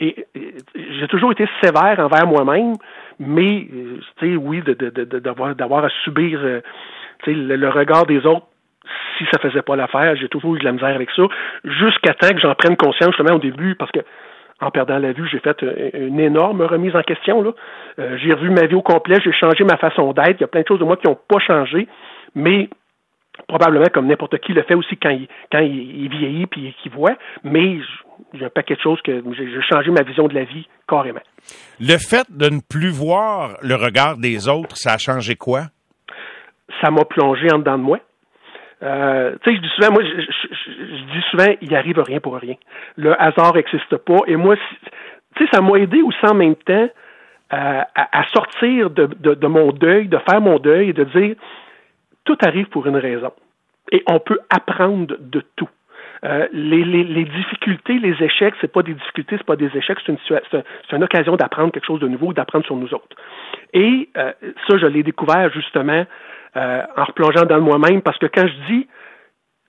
[0.00, 0.26] Et,
[0.74, 2.74] j'ai toujours été sévère envers moi-même,
[3.18, 6.60] mais euh, tu sais, oui, d'avoir d'avoir à subir euh,
[7.26, 8.46] le regard des autres
[9.18, 11.22] si ça faisait pas l'affaire, j'ai toujours eu de la misère avec ça,
[11.64, 14.00] jusqu'à temps que j'en prenne conscience justement au début, parce que
[14.60, 15.62] en perdant la vue, j'ai fait
[15.94, 17.42] une énorme remise en question.
[17.42, 17.50] Là.
[17.98, 20.36] Euh, j'ai revu ma vie au complet, j'ai changé ma façon d'être.
[20.38, 21.88] Il y a plein de choses de moi qui n'ont pas changé,
[22.34, 22.68] mais
[23.48, 27.16] probablement comme n'importe qui le fait aussi quand il, quand il, vieillit puis qu'il voit,
[27.42, 27.78] mais
[28.32, 31.22] j'ai un paquet de choses que j'ai changé ma vision de la vie carrément.
[31.80, 35.62] Le fait de ne plus voir le regard des autres, ça a changé quoi?
[36.80, 37.98] Ça m'a plongé en dedans de moi.
[38.82, 42.56] Euh, tu sais, je dis souvent, moi, je, dis souvent, il arrive rien pour rien.
[42.96, 44.18] Le hasard n'existe pas.
[44.26, 44.56] Et moi,
[45.36, 46.88] tu sais, ça m'a aidé aussi en même temps
[47.52, 51.36] euh, à, sortir de, mon deuil, de faire mon deuil et de dire,
[52.24, 53.32] tout arrive pour une raison.
[53.92, 55.68] Et on peut apprendre de tout.
[56.24, 60.18] Euh, les, difficultés, les échecs, c'est pas des difficultés, c'est pas des échecs, c'est une,
[60.50, 63.16] c'est une occasion d'apprendre quelque chose de nouveau, d'apprendre sur nous autres.
[63.74, 66.06] Et ça, je l'ai découvert justement
[66.56, 68.86] euh, en replongeant dans moi-même, parce que quand je dis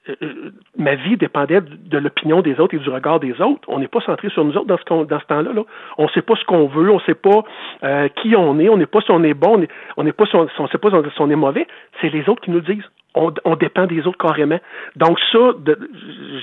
[0.08, 3.62] euh, ma vie dépendait de, l'opinion des autres et du regard des autres.
[3.68, 5.52] On n'est pas centré sur nous autres dans ce, dans ce temps-là.
[5.52, 5.64] Là.
[5.98, 7.44] On ne sait pas ce qu'on veut, on ne sait pas
[7.84, 9.66] euh, qui on est, on n'est pas si on est bon,
[9.98, 11.66] on n'est pas si on, sait pas si on est mauvais.
[12.02, 12.86] C'est les autres qui nous le disent.
[13.16, 14.60] On, on, dépend des autres carrément.
[14.96, 15.40] Donc ça,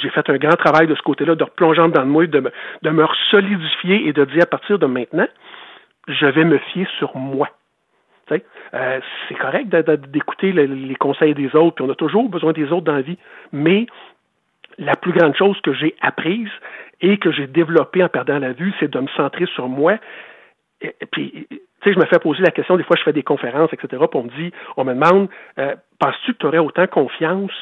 [0.03, 2.51] j'ai fait un grand travail de ce côté-là, de replonger dans le moi, de me,
[2.83, 5.29] de me solidifier et de dire à partir de maintenant,
[6.09, 7.49] je vais me fier sur moi.
[8.31, 9.69] Euh, c'est correct
[10.09, 13.19] d'écouter les conseils des autres, puis on a toujours besoin des autres dans la vie,
[13.53, 13.87] mais
[14.79, 16.51] la plus grande chose que j'ai apprise
[17.01, 19.99] et que j'ai développée en perdant la vue, c'est de me centrer sur moi.
[21.11, 23.73] Puis, tu sais, je me fais poser la question, des fois je fais des conférences,
[23.73, 27.53] etc., puis on me dit, on me demande, euh, penses-tu que tu aurais autant confiance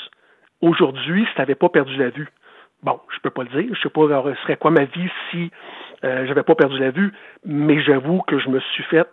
[0.61, 2.29] aujourd'hui si tu n'avais pas perdu la vue?
[2.83, 4.01] Bon, je peux pas le dire, je sais pas,
[4.35, 5.51] ce serait quoi ma vie si
[6.05, 7.12] euh, je n'avais pas perdu la vue,
[7.44, 9.07] mais j'avoue que je me suis fait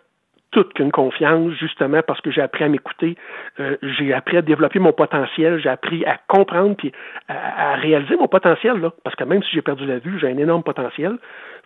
[0.57, 3.15] toute qu'une confiance, justement parce que j'ai appris à m'écouter,
[3.59, 6.91] euh, j'ai appris à développer mon potentiel, j'ai appris à comprendre puis
[7.27, 10.37] à, réaliser mon potentiel là, parce que même si j'ai perdu la vue, j'ai un
[10.37, 11.19] énorme potentiel.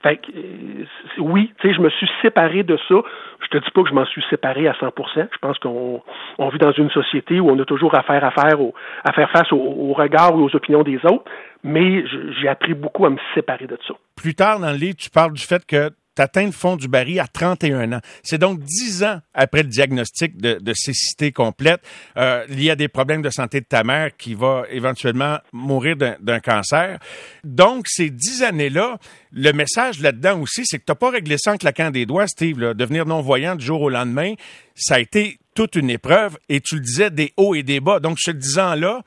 [0.03, 0.83] Fait que, euh,
[1.19, 2.95] oui, tu sais, je me suis séparé de ça.
[3.43, 4.91] Je te dis pas que je m'en suis séparé à 100%.
[5.31, 6.01] Je pense qu'on
[6.37, 8.73] on vit dans une société où on a toujours affaire à faire, au,
[9.05, 11.23] à faire face aux, regards ou aux opinions des autres.
[11.63, 12.03] Mais
[12.41, 13.93] j'ai appris beaucoup à me séparer de ça.
[14.17, 17.19] Plus tard dans le livre, tu parles du fait que atteint le fond du baril
[17.19, 18.01] à 31 ans.
[18.23, 21.81] C'est donc 10 ans après le diagnostic de, de cécité complète.
[22.17, 26.39] Euh, y a des problèmes de santé de ta mère qui va éventuellement mourir d'un
[26.39, 26.99] cancer.
[27.43, 28.97] Donc, ces 10 années-là,
[29.33, 32.27] le message là-dedans aussi, c'est que tu n'as pas réglé ça en claquant des doigts,
[32.27, 32.59] Steve.
[32.59, 32.73] Là.
[32.73, 34.33] Devenir non-voyant du jour au lendemain,
[34.75, 37.99] ça a été toute une épreuve et tu le disais, des hauts et des bas.
[37.99, 39.01] Donc, ce 10 ans-là,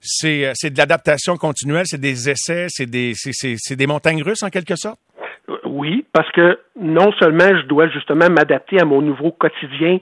[0.00, 3.14] c'est de l'adaptation continuelle, c'est des essais, c'est des,
[3.70, 5.00] des montagnes russes en quelque sorte?
[5.64, 9.98] Oui, parce que non seulement je dois justement m'adapter à mon nouveau quotidien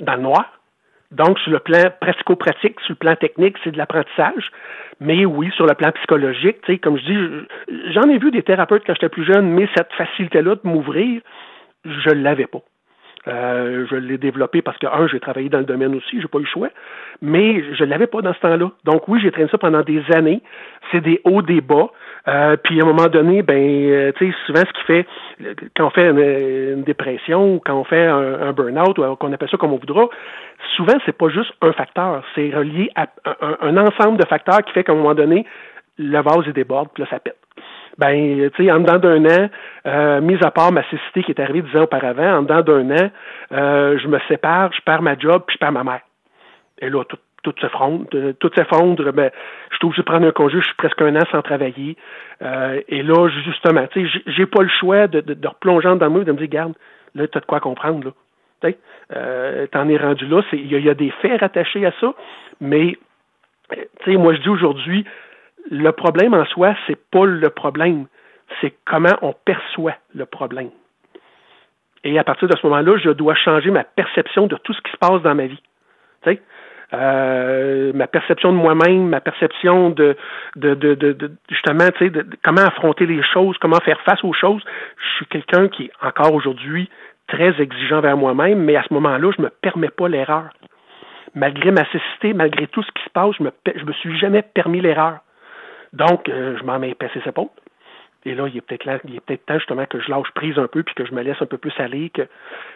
[0.00, 0.60] dans le noir,
[1.10, 4.50] donc sur le plan pratico-pratique, sur le plan technique, c'est de l'apprentissage,
[5.00, 8.42] mais oui, sur le plan psychologique, tu sais, comme je dis, j'en ai vu des
[8.42, 11.20] thérapeutes quand j'étais plus jeune, mais cette facilité-là de m'ouvrir,
[11.84, 12.62] je ne l'avais pas.
[13.26, 16.38] Euh, je l'ai développé parce que, un, j'ai travaillé dans le domaine aussi, j'ai pas
[16.38, 16.68] eu le choix,
[17.22, 18.70] mais je ne l'avais pas dans ce temps-là.
[18.84, 20.42] Donc oui, j'ai traîné ça pendant des années.
[20.92, 21.88] C'est des hauts, des bas.
[22.28, 25.06] Euh, puis à un moment donné, ben, euh, tu sais, souvent ce qui fait,
[25.76, 29.56] quand on fait une, dépression ou quand on fait un, burn-out ou qu'on appelle ça
[29.56, 30.08] comme on voudra,
[30.76, 33.06] souvent c'est pas juste un facteur, c'est relié à
[33.60, 35.46] un, ensemble de facteurs qui fait qu'à un moment donné,
[35.98, 37.36] le vase déborde, puis là ça pète
[37.98, 39.50] ben, tu sais, en dedans d'un an,
[39.86, 42.90] euh, mis à part ma cécité qui est arrivée dix ans auparavant, en dedans d'un
[42.90, 43.10] an,
[43.52, 46.00] euh, je me sépare, je perds ma job, puis je perds ma mère.
[46.80, 49.30] Et là, tout, tout s'effondre, euh, tout s'effondre, ben,
[49.70, 51.96] je suis obligé de prendre un congé, je suis presque un an sans travailler.
[52.42, 56.06] Euh, et là, justement, tu sais, j'ai pas le choix de, de, de replonger dans
[56.06, 56.74] le mur de me dire, garde,
[57.14, 58.10] là, tu as de quoi comprendre, là.
[59.14, 62.14] Euh, t'en es rendu là, il y, y, a des faits rattachés à ça,
[62.62, 62.96] mais,
[63.70, 65.04] tu sais, moi, je dis aujourd'hui,
[65.70, 68.06] le problème en soi, c'est pas le problème,
[68.60, 70.70] c'est comment on perçoit le problème.
[72.04, 74.92] Et à partir de ce moment-là, je dois changer ma perception de tout ce qui
[74.92, 75.62] se passe dans ma vie.
[76.22, 76.42] Tu sais?
[76.92, 80.16] Euh, ma perception de moi-même, ma perception de,
[80.54, 84.34] de, de, de, justement, tu sais, de, comment affronter les choses, comment faire face aux
[84.34, 84.62] choses.
[84.98, 86.90] Je suis quelqu'un qui est encore aujourd'hui
[87.26, 90.50] très exigeant vers moi-même, mais à ce moment-là, je me permets pas l'erreur.
[91.34, 94.42] Malgré ma cécité, malgré tout ce qui se passe, je me, je me suis jamais
[94.42, 95.18] permis l'erreur.
[95.94, 97.48] Donc, euh, je m'en mets passé ses épaules.
[98.26, 100.58] Et là, il est peut-être là, il est peut-être temps justement que je lâche prise
[100.58, 102.10] un peu puis que je me laisse un peu plus aller.
[102.10, 102.22] Que...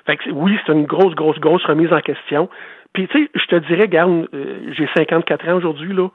[0.06, 2.48] Fait que, oui, c'est une grosse, grosse, grosse remise en question.
[2.92, 6.08] Puis tu sais, je te dirais, regarde, euh, j'ai 54 ans aujourd'hui, là.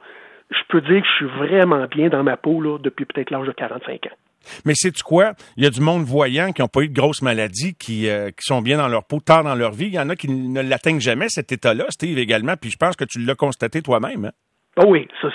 [0.50, 3.46] Je peux dire que je suis vraiment bien dans ma peau là, depuis peut-être l'âge
[3.46, 4.16] de 45 ans.
[4.64, 5.32] Mais c'est tu quoi?
[5.56, 8.28] Il y a du monde voyant qui n'ont pas eu de grosses maladies, qui, euh,
[8.28, 9.86] qui sont bien dans leur peau tard dans leur vie.
[9.86, 12.54] Il y en a qui ne l'atteignent jamais, cet état-là, Steve, également.
[12.60, 14.26] Puis je pense que tu l'as constaté toi-même.
[14.26, 14.32] Hein?
[14.76, 15.28] Oh oui, ça,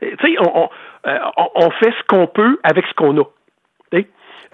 [0.00, 0.68] tu sais, on,
[1.06, 3.24] euh, on, on, fait ce qu'on peut avec ce qu'on a.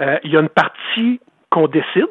[0.01, 2.07] Euh, il y a une partie qu'on décide.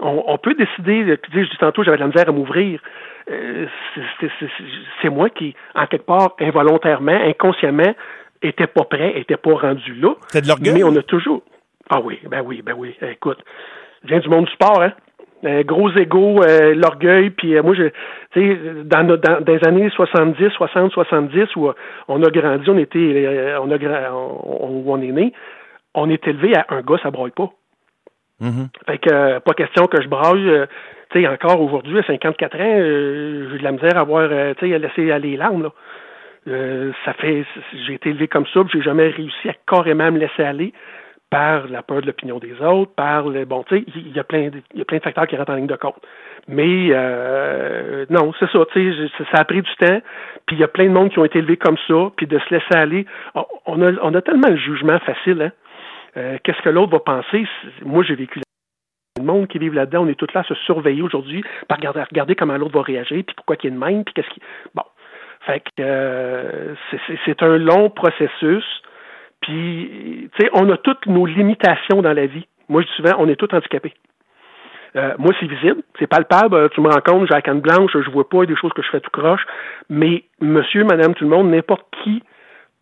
[0.00, 2.80] On, on, peut décider, tu dis, tantôt, j'avais de la misère à m'ouvrir.
[3.30, 3.66] Euh,
[5.00, 7.92] c'est moi qui, en quelque part, involontairement, inconsciemment,
[8.42, 10.14] était pas prêt, était pas rendu là.
[10.28, 10.74] C'est de l'orgueil?
[10.74, 11.42] Mais on a toujours.
[11.90, 12.96] Ah oui, ben oui, ben oui.
[13.02, 13.38] Écoute,
[14.04, 14.92] je viens du monde du sport, hein.
[15.44, 17.88] Euh, gros égaux, euh, l'orgueil, puis euh, moi, je,
[18.30, 21.68] tu sais, dans, dans, dans, les années 70, 60, 70, où
[22.06, 25.32] on a grandi, on était, on a, on, où on est né,
[25.94, 27.50] on est élevé à un gars, ça braille pas.
[28.40, 28.68] Mm-hmm.
[28.86, 30.66] Fait que, pas question que je braille,
[31.10, 34.74] tu sais, encore aujourd'hui, à 54 ans, j'ai de la misère à voir, tu sais,
[34.74, 36.92] à laisser aller les larmes, là.
[37.04, 37.44] ça fait,
[37.88, 40.72] j'ai été élevé comme ça, j'ai jamais réussi à carrément me laisser aller
[41.32, 44.24] par la peur de l'opinion des autres, par le bon, tu sais, il y a
[44.24, 45.96] plein, il y a plein de facteurs qui rentrent en ligne de compte.
[46.46, 50.02] Mais euh, non, c'est ça, tu sais, ça a pris du temps.
[50.44, 52.38] Puis il y a plein de monde qui ont été élevés comme ça, puis de
[52.38, 53.06] se laisser aller.
[53.64, 55.52] On a, on a tellement le jugement facile, hein.
[56.18, 57.46] Euh, qu'est-ce que l'autre va penser?
[57.82, 58.40] Moi, j'ai vécu
[59.18, 62.02] le monde qui vit là-dedans, on est tous là à se surveiller aujourd'hui, par regarder,
[62.02, 64.40] regarder comment l'autre va réagir, puis pourquoi qu'il est de même, puis qu'est-ce qui.
[64.74, 64.82] Bon,
[65.46, 66.74] fait que euh,
[67.24, 68.82] c'est un long processus.
[69.42, 72.46] Puis, tu sais, on a toutes nos limitations dans la vie.
[72.68, 73.92] Moi, je dis souvent, on est tous handicapés.
[74.94, 76.70] Euh, moi, c'est visible, c'est palpable.
[76.70, 79.00] Tu me compte, j'ai la canne blanche, je vois pas des choses que je fais
[79.00, 79.44] tout croche.
[79.88, 82.22] Mais monsieur, madame, tout le monde, n'importe qui,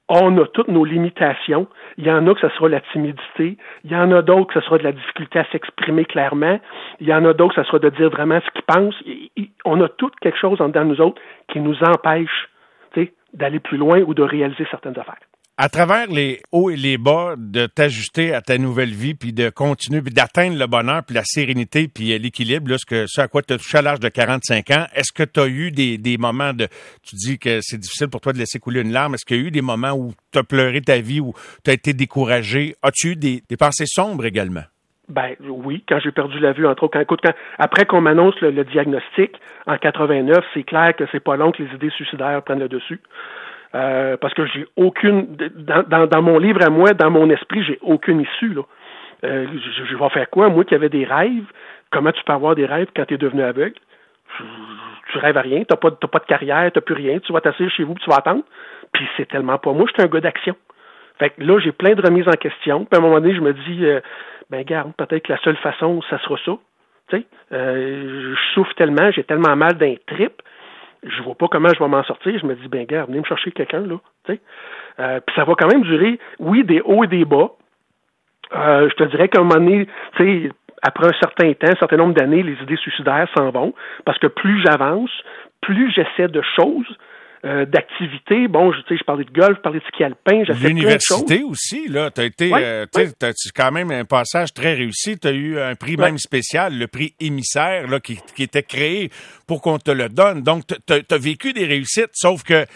[0.08, 1.68] on a toutes nos limitations.
[1.96, 3.56] Il y en a que ce sera la timidité.
[3.84, 6.58] Il y en a d'autres que ce sera de la difficulté à s'exprimer clairement.
[6.98, 9.02] Il y en a d'autres que ce sera de dire vraiment ce qu'ils pensent.
[9.64, 12.48] On a toutes quelque chose en dedans de nous autres qui nous empêche
[13.32, 15.14] d'aller plus loin ou de réaliser certaines affaires
[15.62, 19.50] à travers les hauts et les bas, de t'ajuster à ta nouvelle vie, puis de
[19.50, 23.42] continuer, puis d'atteindre le bonheur, puis la sérénité, puis l'équilibre, ce, que, ce à quoi
[23.42, 26.54] tu as touché à l'âge de 45 ans, est-ce que tu as eu des, moments
[26.54, 26.66] de...
[27.02, 29.12] Tu dis que c'est difficile pour toi de laisser couler une larme.
[29.12, 31.70] Est-ce qu'il y a eu des moments où tu as pleuré ta vie, où tu
[31.70, 32.74] as été découragé?
[32.82, 34.64] As-tu eu des, pensées sombres également?
[35.10, 38.50] Ben oui, quand j'ai perdu la vue, entre autres, quand, quand, après qu'on m'annonce le,
[38.50, 39.32] le, diagnostic
[39.66, 43.00] en 89, c'est clair que c'est pas long que les idées suicidaires prennent le dessus.
[43.74, 47.62] Euh, parce que j'ai aucune dans, dans, dans, mon livre à moi, dans mon esprit,
[47.62, 48.52] j'ai aucune issue.
[48.52, 48.62] Là.
[49.24, 50.48] Euh, je, je, vais faire quoi?
[50.48, 51.44] Moi qui avais des rêves,
[51.92, 53.76] comment tu peux avoir des rêves quand tu es devenu aveugle?
[55.12, 57.32] Tu rêves à rien, tu n'as pas, pas de carrière, tu n'as plus rien, tu
[57.32, 58.42] vas t'asseoir chez vous tu vas attendre.
[58.92, 60.56] Puis c'est tellement pas moi, je suis un gars d'action.
[61.18, 62.86] Fait que là, j'ai plein de remises en question.
[62.86, 64.00] Puis à un moment donné, je me dis, euh,
[64.50, 66.52] ben garde, peut-être que la seule façon, ça sera ça.
[67.08, 70.42] Tu sais, euh, je souffre tellement, j'ai tellement mal d'un trip
[71.02, 72.38] je vois pas comment je vais m'en sortir.
[72.38, 73.96] Je me dis, ben gars, venez me chercher quelqu'un, là.
[74.98, 77.50] Euh, puis ça va quand même durer, oui, des hauts et des bas.
[78.54, 79.86] Euh, je te dirais qu'à un moment donné,
[80.16, 80.50] tu sais,
[80.82, 83.74] après un certain temps, un certain nombre d'années, les idées suicidaires s'en vont.
[84.04, 85.10] Parce que plus j'avance,
[85.60, 86.98] plus j'essaie de choses,
[87.42, 88.48] euh, d'activités.
[88.48, 92.10] Bon, je, je parlais de golf, je parlais de ski alpin, j'ai L'université aussi, là,
[92.10, 95.18] tu as été, euh, tu as quand même un passage très réussi.
[95.18, 99.08] Tu as eu un prix même spécial, le prix émissaire, là, qui, qui était créé
[99.46, 100.42] pour qu'on te le donne.
[100.42, 102.66] Donc, tu as, vécu des réussites, sauf que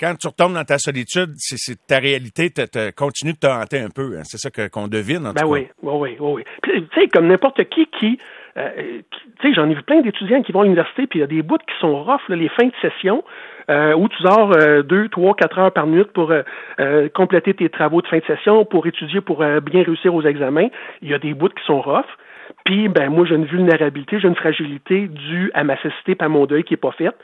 [0.00, 3.80] quand tu retombes dans ta solitude, c'est ta réalité te, te, continue de te hanter
[3.80, 4.16] un peu.
[4.16, 4.22] Hein.
[4.24, 5.72] C'est ça qu'on devine, en ben tout oui, cas.
[5.82, 6.44] Oui, oui, oui.
[6.62, 8.18] Tu sais, comme n'importe qui qui...
[8.56, 9.02] Euh,
[9.40, 11.26] tu sais, j'en ai vu plein d'étudiants qui vont à l'université, puis il y a
[11.26, 13.22] des bouts qui sont rough, là, les fins de session,
[13.68, 17.68] euh, où tu sors euh, deux, trois, quatre heures par minute pour euh, compléter tes
[17.68, 20.68] travaux de fin de session, pour étudier, pour bien réussir aux examens.
[21.02, 22.06] Il y a des bouts qui sont rough.
[22.64, 26.46] Puis, ben, moi, j'ai une vulnérabilité, j'ai une fragilité due à ma cécité à mon
[26.46, 27.16] deuil qui n'est pas faite,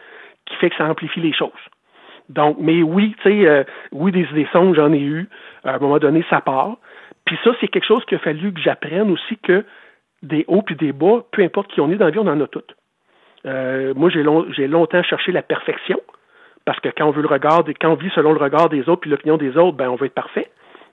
[0.47, 1.51] qui fait que ça amplifie les choses.
[2.29, 5.29] Donc, mais oui, tu sais, oui, des idées sombres, j'en ai eu.
[5.65, 6.77] À un moment donné, ça part.
[7.25, 9.65] Puis ça, c'est quelque chose qu'il a fallu que j'apprenne aussi que
[10.23, 12.41] des hauts puis des bas, peu importe qui on est dans la vie, on en
[12.41, 12.75] a toutes.
[13.45, 16.01] moi, j'ai, j'ai longtemps cherché la perfection.
[16.65, 19.01] Parce que quand on veut le regard, quand on vit selon le regard des autres
[19.03, 20.49] puis l'opinion des autres, ben on veut être parfait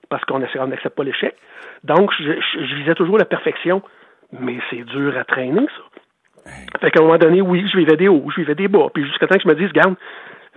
[0.09, 1.35] parce qu'on n'accepte pas l'échec.
[1.83, 3.83] Donc, je, je, visais toujours la perfection,
[4.31, 6.53] mais c'est dur à traîner, ça.
[6.81, 8.87] Fait qu'à un moment donné, oui, je vivais des hauts, je vivais des bas.
[8.91, 9.95] Puis jusqu'à temps que je me dise, regarde,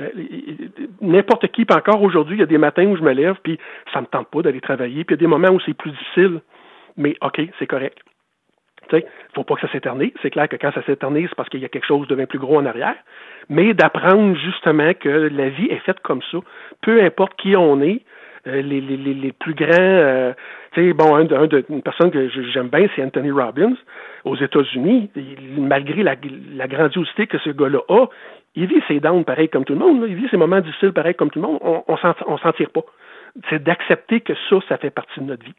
[0.01, 0.09] euh,
[1.03, 3.59] n'importe qui, puis encore aujourd'hui, il y a des matins où je me lève, puis
[3.93, 5.91] ça me tente pas d'aller travailler, puis il y a des moments où c'est plus
[5.91, 6.41] difficile,
[6.97, 7.99] mais OK, c'est correct.
[8.91, 10.13] Il ne faut pas que ça s'éternise.
[10.23, 12.27] C'est clair que quand ça s'éternise, c'est parce qu'il y a quelque chose de bien
[12.27, 12.97] plus gros en arrière.
[13.49, 16.39] Mais d'apprendre justement que la vie est faite comme ça.
[16.81, 18.03] Peu importe qui on est,
[18.45, 20.35] les, les, les, plus grands,
[20.73, 23.75] tu sais, bon, un, de, une personne que j'aime bien, c'est Anthony Robbins
[24.25, 25.11] aux États-Unis.
[25.59, 26.17] Malgré la,
[26.55, 28.07] la grandiosité que ce gars-là a,
[28.55, 30.05] il vit ses downs pareil comme tout le monde.
[30.09, 31.59] Il vit ses moments difficiles pareil comme tout le monde.
[31.63, 32.83] On, on s'en tire pas.
[33.49, 35.55] C'est d'accepter que ça, ça fait partie de notre vie.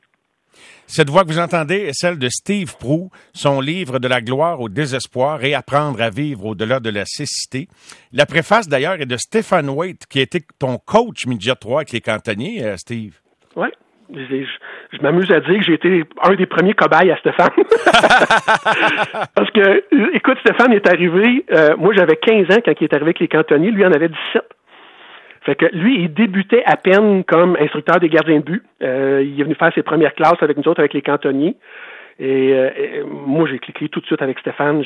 [0.87, 4.61] Cette voix que vous entendez est celle de Steve Prou, son livre De la gloire
[4.61, 7.67] au désespoir et apprendre à vivre au-delà de la cécité.
[8.11, 12.01] La préface d'ailleurs est de Stéphane Waite, qui était ton coach Midget 3 avec les
[12.01, 13.19] cantonniers, euh, Steve.
[13.55, 13.67] Oui.
[14.13, 17.49] Je, m'amuse à dire que j'ai été un des premiers cobayes à Stéphane.
[19.35, 19.83] Parce que,
[20.15, 23.27] écoute, Stéphane est arrivé, euh, moi j'avais 15 ans quand il est arrivé avec les
[23.27, 24.43] cantonniers, lui en avait 17.
[25.45, 28.63] Fait que lui, il débutait à peine comme instructeur des gardiens de but.
[28.81, 31.57] Euh, il est venu faire ses premières classes avec nous autres, avec les cantonniers.
[32.19, 34.83] Et, euh, moi, j'ai cliqué tout de suite avec Stéphane.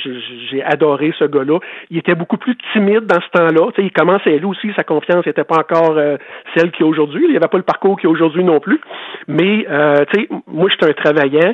[0.49, 1.59] J'ai adoré ce gars-là.
[1.89, 3.71] Il était beaucoup plus timide dans ce temps-là.
[3.77, 6.17] il commençait lui aussi, sa confiance n'était pas encore euh,
[6.55, 7.23] celle qu'il a aujourd'hui.
[7.25, 8.79] Il n'y avait pas le parcours qu'il a aujourd'hui non plus.
[9.27, 10.05] Mais euh,
[10.47, 11.53] moi, j'étais un travaillant.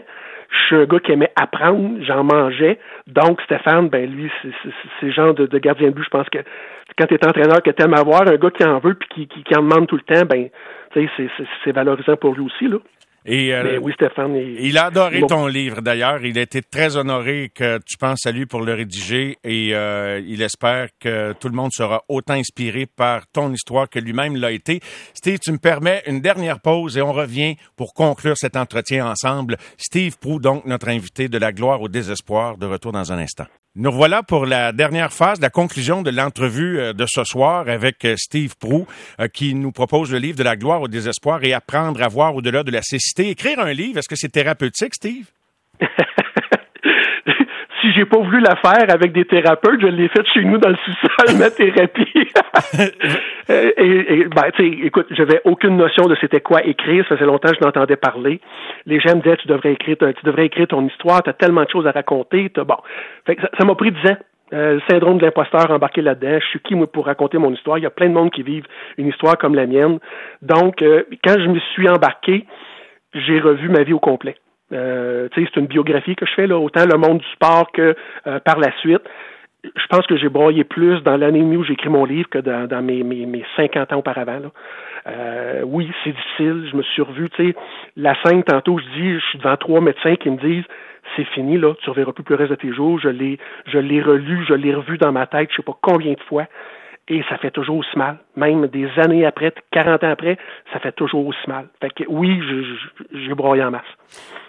[0.54, 2.80] Je suis un gars qui aimait apprendre, j'en mangeais.
[3.08, 6.04] Donc, Stéphane, ben lui, c'est le genre de, de, gardien de but.
[6.04, 6.40] Je pense que
[6.98, 9.44] quand tu es entraîneur, que tu aimes avoir un gars qui en veut puis qui,
[9.44, 10.50] qui, en demande tout le temps, ben,
[10.94, 12.68] c'est valorisant pour lui aussi.
[12.68, 12.78] Là.
[13.26, 14.36] Et, euh, oui, Stéphane.
[14.36, 16.24] Il, a adoré ton livre, d'ailleurs.
[16.26, 20.22] Il a été très honoré que tu penses à lui pour le rédiger et euh,
[20.26, 24.52] il espère que tout le monde sera autant inspiré par ton histoire que lui-même l'a
[24.52, 24.82] été.
[25.14, 29.58] Steve, tu me permets une dernière pause et on revient pour conclure cet entretien ensemble.
[29.78, 33.46] Steve Prou, donc notre invité de la gloire au désespoir, de retour dans un instant.
[33.76, 38.06] Nous voilà pour la dernière phase, la conclusion de l'entrevue euh, de ce soir avec
[38.06, 38.86] euh, Steve Prou,
[39.20, 42.36] euh, qui nous propose le livre de la gloire au désespoir et apprendre à voir
[42.36, 43.30] au-delà de la cécité.
[43.30, 45.26] Écrire un livre, est-ce que c'est thérapeutique, Steve?
[47.84, 50.70] si j'ai pas voulu la faire avec des thérapeutes, je l'ai faite chez nous dans
[50.70, 52.32] le sous-sol, ma thérapie.
[53.50, 57.06] et, ben, tu sais, écoute, j'avais aucune notion de c'était quoi écrire.
[57.10, 58.40] Ça faisait longtemps que je n'entendais parler.
[58.86, 61.22] Les gens me disaient, tu devrais écrire, tu devrais écrire ton histoire.
[61.24, 62.50] T'as tellement de choses à raconter.
[62.56, 62.78] Bon,
[63.26, 64.18] fait ça m'a pris dix ans.
[64.54, 66.38] Euh, le syndrome de l'imposteur embarqué là-dedans.
[66.40, 67.80] Je suis qui, moi, pour raconter mon histoire?
[67.80, 68.68] Il y a plein de monde qui vivent
[68.98, 70.00] une histoire comme la mienne.
[70.42, 72.46] Donc, euh, quand je me suis embarqué,
[73.14, 74.36] j'ai revu ma vie au complet.
[74.72, 77.96] Euh, c'est une biographie que je fais, là, autant le monde du sport que
[78.28, 79.02] euh, par la suite.
[79.64, 82.82] Je pense que j'ai broyé plus dans l'année où j'ai écrit mon livre que dans,
[82.84, 84.40] mes, mes, mes, 50 ans auparavant.
[84.40, 84.52] Là.
[85.08, 86.68] Euh, oui, c'est difficile.
[86.70, 87.30] Je me suis revu,
[87.96, 90.66] la scène, tantôt, je dis, je suis devant trois médecins qui me disent
[91.16, 93.00] c'est fini, là, tu reverras plus le reste de tes jours.
[93.00, 93.38] Je l'ai,
[93.68, 96.46] je l'ai relu, je l'ai revu dans ma tête, je sais pas combien de fois
[97.08, 98.18] et ça fait toujours aussi mal.
[98.36, 100.38] Même des années après, 40 ans après,
[100.72, 101.68] ça fait toujours aussi mal.
[101.82, 102.42] Fait que oui,
[103.12, 103.82] j'ai broyé en masse.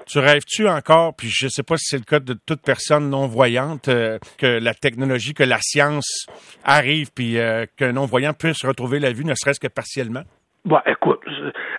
[0.06, 3.08] Tu rêves-tu encore, puis je ne sais pas si c'est le cas de toute personne
[3.08, 6.26] non-voyante, euh, que la technologie, que la science
[6.64, 10.22] arrive, puis euh, qu'un non-voyant puisse retrouver la vue, ne serait-ce que partiellement?
[10.66, 11.20] Bon, écoute,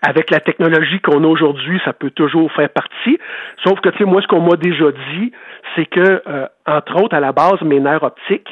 [0.01, 3.17] avec la technologie qu'on a aujourd'hui, ça peut toujours faire partie.
[3.63, 5.31] Sauf que, tu sais, moi, ce qu'on m'a déjà dit,
[5.75, 8.49] c'est que, euh, entre autres, à la base, mes nerfs optiques,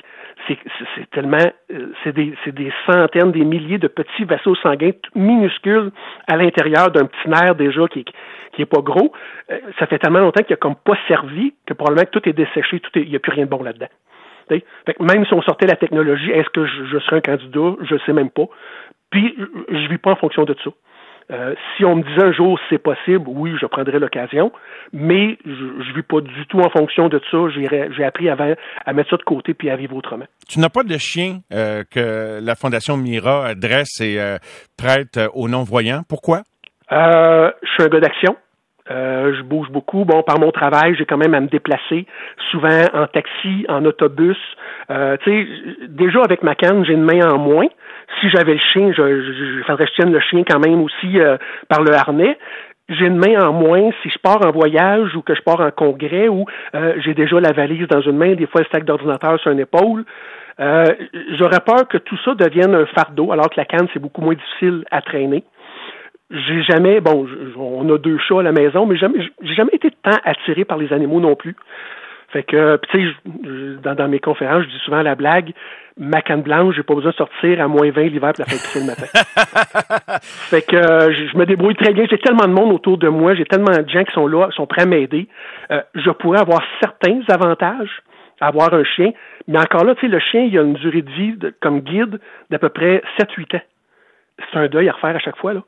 [0.47, 1.37] c'est tellement,
[1.71, 5.91] euh, c'est des, des, centaines, des milliers de petits vaisseaux sanguins minuscules
[6.27, 8.05] à l'intérieur d'un petit nerf déjà qui,
[8.53, 9.13] qui est pas gros.
[9.51, 12.33] Euh, ça fait tellement longtemps qu'il a comme pas servi que probablement que tout est
[12.33, 13.87] desséché, tout il n'y a plus rien de bon là-dedans.
[14.99, 17.75] même si on sortait la technologie, est-ce que je, je serais un candidat?
[17.81, 18.45] Je sais même pas.
[19.09, 19.35] Puis,
[19.69, 20.71] je ne vis pas en fonction de ça.
[21.31, 24.51] Euh, si on me disait un jour c'est possible, oui, je prendrais l'occasion,
[24.91, 27.37] mais je ne vis pas du tout en fonction de ça.
[27.49, 28.53] J'ai appris avant
[28.85, 30.25] à mettre ça de côté puis à vivre autrement.
[30.47, 34.37] Tu n'as pas de chien euh, que la Fondation Mira dresse et euh,
[34.77, 36.01] prête aux non-voyants.
[36.07, 36.41] Pourquoi?
[36.91, 38.35] je suis un gars d'action.
[38.89, 40.05] Je bouge beaucoup.
[40.05, 42.05] Bon, par mon travail, j'ai quand même à me déplacer,
[42.51, 44.37] souvent en taxi, en autobus.
[44.89, 45.47] tu sais,
[45.87, 47.67] déjà avec ma canne, j'ai une main en moins
[48.19, 51.19] si j'avais le chien, je, je, faudrait que je tienne le chien quand même aussi
[51.19, 51.37] euh,
[51.69, 52.37] par le harnais.
[52.89, 55.71] J'ai une main en moins si je pars en voyage ou que je pars en
[55.71, 59.39] congrès ou euh, j'ai déjà la valise dans une main, des fois le sac d'ordinateur
[59.39, 60.03] sur une épaule.
[60.59, 60.85] Euh,
[61.37, 64.35] J'aurais peur que tout ça devienne un fardeau, alors que la canne, c'est beaucoup moins
[64.35, 65.43] difficile à traîner.
[66.33, 67.27] J'ai jamais, bon,
[67.57, 70.79] on a deux chats à la maison, mais jamais, j'ai jamais été tant attiré par
[70.79, 71.55] les animaux non plus.
[72.29, 73.15] Fait que, tu sais,
[73.83, 75.53] dans, dans, mes conférences, je dis souvent la blague,
[75.95, 78.57] ma canne blanche, j'ai pas besoin de sortir à moins 20 l'hiver pour la faire
[78.57, 79.05] pisser le matin.
[80.23, 82.05] fait que euh, je, me débrouille très bien.
[82.09, 84.55] J'ai tellement de monde autour de moi, j'ai tellement de gens qui sont là, qui
[84.55, 85.27] sont prêts à m'aider.
[85.69, 88.01] Euh, je pourrais avoir certains avantages
[88.41, 89.11] à avoir un chien,
[89.47, 92.19] mais encore là, tu sais, le chien, il a une durée de vie comme guide
[92.49, 93.61] d'à peu près 7-8 ans.
[94.51, 95.61] C'est un deuil à refaire à chaque fois, là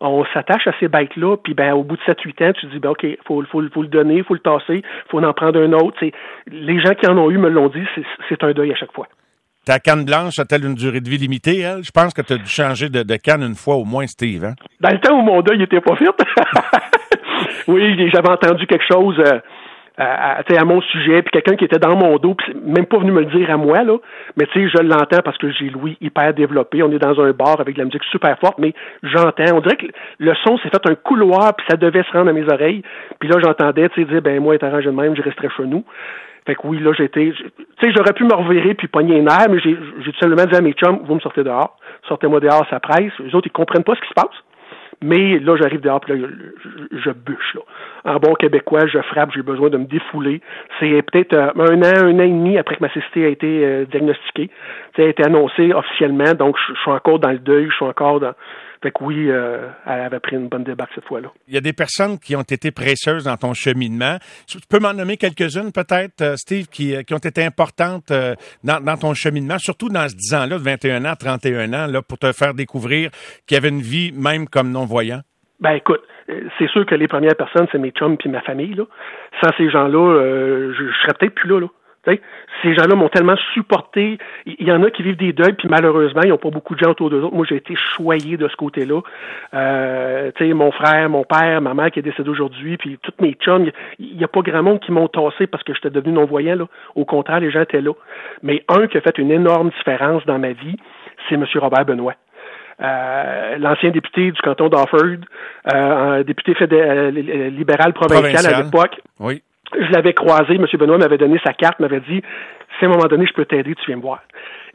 [0.00, 2.78] on s'attache à ces bêtes-là, puis ben, au bout de 7-8 ans, tu te dis,
[2.78, 5.98] ben, OK, faut, faut, faut le donner, faut le tasser, faut en prendre un autre.
[6.46, 7.82] les gens qui en ont eu me l'ont dit,
[8.28, 9.08] c'est un deuil à chaque fois.
[9.64, 11.84] Ta canne blanche a-t-elle une durée de vie limitée, elle?
[11.84, 14.44] Je pense que tu as dû changer de, canne une fois au moins, Steve.
[14.44, 14.54] Hein?
[14.80, 16.06] Dans le temps où mon deuil n'était pas fait.
[17.68, 19.18] oui, j'avais entendu quelque chose.
[19.18, 19.40] Euh,
[19.98, 23.10] à, à, mon sujet, puis quelqu'un qui était dans mon dos, puis même pas venu
[23.10, 23.98] me le dire à moi, là,
[24.36, 27.32] mais tu sais, je l'entends parce que j'ai l'ouïe hyper développé, on est dans un
[27.32, 29.86] bar avec de la musique super forte, mais j'entends, on dirait que
[30.18, 32.82] le son s'est fait un couloir, puis ça devait se rendre à mes oreilles,
[33.18, 35.64] puis là, j'entendais, tu sais, dire, ben moi, être arrangé de même, je resterai chez
[35.64, 35.84] nous.
[36.46, 39.48] Fait que oui, là, j'étais, tu sais, j'aurais pu me revirer puis pogner un air,
[39.50, 41.76] mais j'ai, j'ai tout simplement dit à mes chums, vous me sortez dehors,
[42.06, 43.12] sortez-moi dehors, ça presse.
[43.18, 44.34] Les autres, ils comprennent pas ce qui se passe.
[45.02, 46.28] Mais là, j'arrive dehors, puis là,
[46.92, 47.54] je, bûche.
[47.54, 47.60] Là.
[48.04, 50.40] En bon québécois, je frappe, j'ai besoin de me défouler.
[50.80, 53.64] C'est peut-être euh, un an, un an et demi après que ma cécité a été
[53.64, 54.50] euh, diagnostiquée.
[54.96, 58.18] Ça a été annoncé officiellement, donc je, suis encore dans le deuil, je suis encore
[58.18, 58.34] dans...
[58.82, 61.28] Fait que oui, euh, elle avait pris une bonne débarque cette fois-là.
[61.48, 64.18] Il y a des personnes qui ont été précieuses dans ton cheminement.
[64.46, 68.12] Tu peux m'en nommer quelques-unes, peut-être, Steve, qui, qui, ont été importantes
[68.62, 72.02] dans, dans, ton cheminement, surtout dans ce 10 ans-là, de 21 ans, 31 ans, là,
[72.02, 73.10] pour te faire découvrir
[73.46, 75.22] qu'il y avait une vie même comme non-voyant?
[75.60, 78.74] Ben écoute, euh, c'est sûr que les premières personnes, c'est mes chums puis ma famille.
[78.74, 78.84] Là.
[79.42, 81.60] Sans ces gens-là, euh, je, serais peut-être plus là.
[81.60, 81.66] là.
[82.62, 84.18] Ces gens-là m'ont tellement supporté.
[84.46, 86.80] Il y en a qui vivent des deuils, puis malheureusement, ils n'ont pas beaucoup de
[86.80, 87.34] gens autour d'eux autres.
[87.34, 89.00] Moi, j'ai été choyé de ce côté-là.
[89.54, 93.70] Euh, mon frère, mon père, ma mère qui est décédée aujourd'hui, puis tous mes chums,
[93.98, 96.56] il n'y a pas grand monde qui m'ont tassé parce que j'étais devenu non-voyant.
[96.56, 96.64] Là.
[96.94, 97.92] Au contraire, les gens étaient là.
[98.42, 100.76] Mais un qui a fait une énorme différence dans ma vie,
[101.28, 101.44] c'est M.
[101.56, 102.14] Robert Benoît.
[102.80, 109.00] Euh, l'ancien député du canton d'Offord, euh, un député fédéral, euh, libéral provincial, à l'époque.
[109.18, 109.42] Oui.
[109.74, 110.66] Je l'avais croisé, M.
[110.78, 112.22] Benoît m'avait donné sa carte, m'avait dit
[112.78, 114.22] si à un moment donné je peux t'aider, tu viens me voir.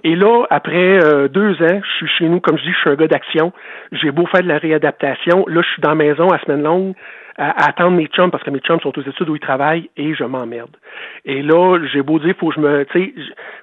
[0.03, 2.95] Et là, après deux ans, je suis chez nous, comme je dis, je suis un
[2.95, 3.53] gars d'action.
[3.93, 5.45] J'ai beau faire de la réadaptation.
[5.47, 6.93] Là, je suis dans la maison à semaine longue
[7.37, 10.13] à, attendre mes chums parce que mes chums sont aux études où ils travaillent et
[10.13, 10.75] je m'emmerde.
[11.23, 13.13] Et là, j'ai beau dire, faut que je me, tu sais,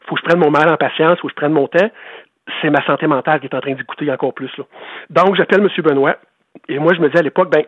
[0.06, 1.90] faut que je prenne mon mal en patience, faut que je prenne mon temps
[2.60, 4.50] c'est ma santé mentale qui est en train d'écouter encore plus.
[4.56, 4.64] Là.
[5.10, 5.68] Donc, j'appelle M.
[5.82, 6.16] Benoît,
[6.68, 7.64] et moi, je me dis à l'époque, ben,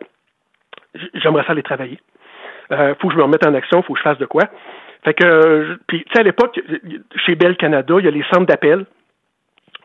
[1.15, 1.99] j'aimerais ça aller travailler.
[2.71, 4.43] Euh, faut que je me remette en action, faut que je fasse de quoi.
[5.03, 6.59] Fait que, puis, tu sais, à l'époque,
[7.25, 8.85] chez Bell Canada, il y a les centres d'appel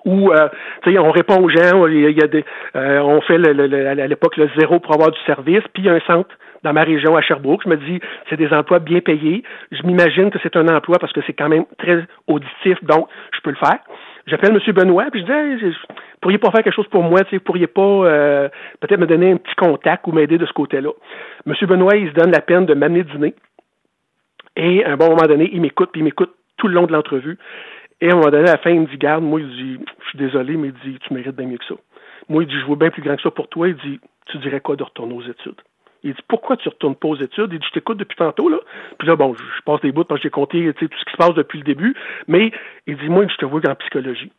[0.04, 0.48] où euh,
[0.86, 2.44] on répond aux gens, il y a des,
[2.76, 5.88] euh, on fait le, à l'époque le zéro pour avoir du service, puis il y
[5.88, 6.30] a un centre
[6.62, 7.62] dans ma région à Sherbrooke.
[7.64, 9.42] Je me dis, c'est des emplois bien payés.
[9.70, 13.40] Je m'imagine que c'est un emploi parce que c'est quand même très auditif, donc je
[13.40, 13.78] peux le faire.
[14.26, 14.72] J'appelle M.
[14.74, 15.76] Benoît, puis je dis,
[16.20, 18.48] pourriez pas faire quelque chose pour moi, tu sais, pourriez pas euh,
[18.80, 20.90] peut-être me donner un petit contact ou m'aider de ce côté-là.
[21.46, 21.54] M.
[21.62, 23.34] Benoît, il se donne la peine de m'amener dîner.
[24.56, 26.92] Et à un bon moment donné, il m'écoute, puis il m'écoute tout le long de
[26.92, 27.38] l'entrevue.
[28.00, 29.84] Et à un moment donné, à la fin, il me dit, garde, moi, il dit,
[30.02, 31.74] je suis désolé, mais il dit, tu mérites bien mieux que ça.
[32.28, 33.68] Moi, il dit, je vois bien plus grand que ça pour toi.
[33.68, 35.60] Il dit, tu dirais quoi de retourner aux études?
[36.02, 37.52] Il dit Pourquoi tu retournes pas aux études?
[37.52, 38.58] Il dit Je t'écoute depuis tantôt, là.
[38.98, 41.16] Puis là, bon, je passe des bouts parce que j'ai compté tout ce qui se
[41.16, 41.94] passe depuis le début.
[42.28, 42.52] Mais
[42.86, 44.30] il dit Moi, je te vois en psychologie.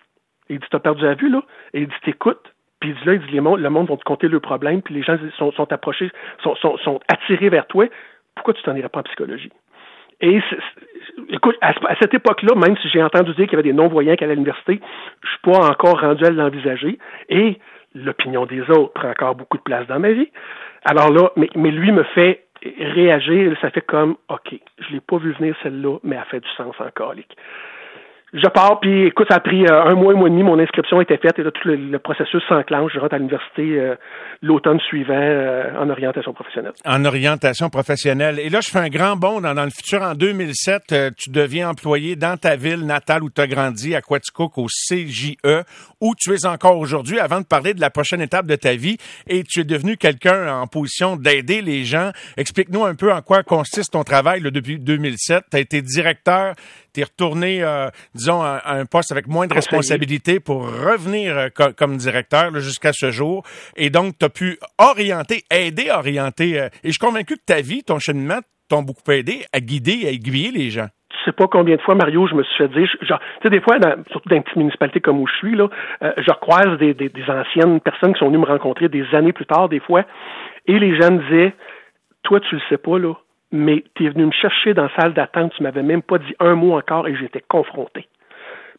[0.49, 1.41] Il dit T'as perdu la vue, là?
[1.73, 2.53] Et il dit T'écoutes.
[2.79, 5.03] Puis il dit là, il dit le monde vont te compter leurs problèmes, puis les
[5.03, 6.11] gens sont, sont approchés,
[6.43, 7.87] sont, sont, sont attirés vers toi.
[8.35, 9.51] Pourquoi tu t'en irais pas en psychologie?
[10.21, 10.41] Et
[11.29, 14.23] écoute, à, cette époque-là, même si j'ai entendu dire qu'il y avait des non-voyants qui
[14.23, 14.81] allaient à l'université,
[15.23, 16.99] je suis pas encore rendu à l'envisager.
[17.29, 17.57] Et
[17.95, 20.29] l'opinion des autres prend encore beaucoup de place dans ma vie.
[20.85, 25.17] Alors là, mais, mais lui me fait réagir, ça fait comme, OK, je l'ai pas
[25.17, 27.13] vu venir celle-là, mais elle fait du sens encore
[28.34, 30.59] je pars, puis écoute, ça a pris euh, un mois, un mois et demi, mon
[30.59, 32.91] inscription était faite, et là, tout le, processus s'enclenche.
[32.93, 33.95] Je rentre à l'université euh,
[34.43, 36.73] l'automne suivant euh, en orientation professionnelle.
[36.86, 38.39] En orientation professionnelle.
[38.39, 40.03] Et là, je fais un grand bond dans, le futur.
[40.03, 44.57] En 2007, tu deviens employé dans ta ville natale où tu as grandi, à Quaticook,
[44.57, 45.36] au CJE,
[45.99, 48.97] où tu es encore aujourd'hui, avant de parler de la prochaine étape de ta vie.
[49.27, 52.11] Et tu es devenu quelqu'un en position d'aider les gens.
[52.38, 55.45] Explique-nous un peu en quoi consiste ton travail depuis 2007.
[55.49, 56.53] Tu as été directeur
[56.93, 61.47] tu es retourné, euh, disons, à, un poste avec moins de responsabilités pour revenir euh,
[61.75, 63.43] comme directeur jusqu'à ce jour.
[63.75, 66.59] Et donc, tu as pu orienter, aider à orienter.
[66.59, 70.05] Euh, et je suis convaincu que ta vie, ton cheminement, t'ont beaucoup aidé à guider,
[70.07, 72.69] à aiguiller les gens je sais pas combien de fois, Mario, je me suis fait
[72.69, 73.75] dire, genre, tu sais, des fois,
[74.09, 75.67] surtout dans une petite municipalité comme où je suis, là,
[76.01, 79.67] je recroise des, des, anciennes personnes qui sont venues me rencontrer des années plus tard,
[79.67, 80.05] des fois,
[80.65, 81.53] et les gens me disaient,
[82.23, 83.15] toi, tu le sais pas, là,
[83.51, 86.35] mais tu es venu me chercher dans la salle d'attente, tu m'avais même pas dit
[86.39, 88.07] un mot encore et j'étais confronté.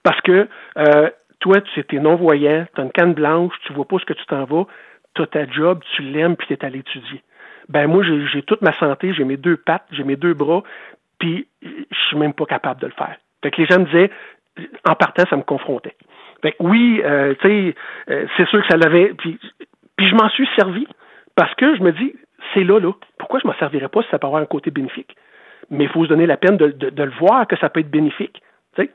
[0.02, 0.48] Parce que
[0.78, 1.10] euh,
[1.40, 4.24] toi, tu étais non-voyant, tu as une canne blanche, tu vois pas ce que tu
[4.26, 4.66] t'en vas,
[5.14, 7.22] tu as ta job, tu l'aimes, puis tu es allé étudier.
[7.68, 8.02] Ben moi,
[8.32, 10.62] j'ai toute ma santé, j'ai mes deux pattes, j'ai mes deux bras,
[11.18, 13.16] puis je suis même pas capable de le faire.
[13.42, 14.10] Fait que les gens me disaient,
[14.84, 15.96] en partant, ça me confrontait.
[16.42, 17.74] Fait que oui, euh, tu sais,
[18.10, 19.38] euh, c'est sûr que ça l'avait, puis
[19.98, 20.86] je m'en suis servi
[21.36, 22.14] parce que je me dis,
[22.54, 22.92] c'est là, là.
[23.18, 25.16] Pourquoi je ne m'en servirais pas si ça peut avoir un côté bénéfique?
[25.70, 26.74] Mais il faut se donner la peine de,
[27.04, 28.42] le voir que ça peut être bénéfique.
[28.74, 28.90] Fait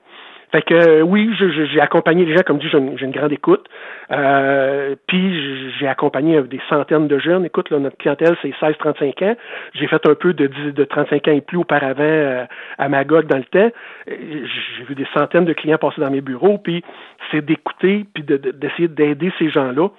[0.52, 3.66] Fait que euh, oui, j'ai accompagné les gens, comme dit, j'ai une, grande écoute.
[4.12, 7.46] Euh, puis j'ai accompagné des centaines de jeunes.
[7.46, 9.36] Écoute, là, notre clientèle, c'est 16-35 ans.
[9.74, 12.46] J'ai fait un peu de, de 35 ans et plus auparavant euh,
[12.78, 13.72] à Magog dans le temps.
[14.08, 16.84] J'ai vu des centaines de clients passer dans mes bureaux, puis
[17.32, 19.90] c'est d'écouter, puis d'essayer d'aider ces gens-là.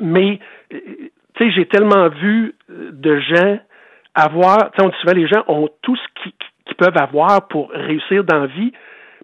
[0.00, 0.38] Mais,
[1.50, 3.58] j'ai tellement vu de gens
[4.14, 7.70] avoir, tu sais, on dit souvent, les gens ont tout ce qu'ils peuvent avoir pour
[7.70, 8.72] réussir dans la vie,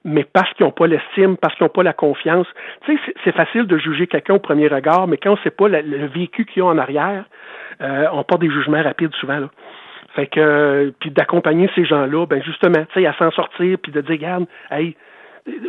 [0.04, 2.46] mais parce qu'ils n'ont pas l'estime, parce qu'ils n'ont pas la confiance.
[2.86, 5.50] Tu sais, c'est facile de juger quelqu'un au premier regard, mais quand on ne sait
[5.50, 7.24] pas le, vécu qu'ils ont en arrière,
[7.80, 9.38] euh, on porte des jugements rapides souvent.
[9.38, 9.50] Là.
[10.14, 14.00] Fait que, puis d'accompagner ces gens-là, ben justement, tu sais, à s'en sortir, puis de
[14.00, 14.96] dire, regarde, hey,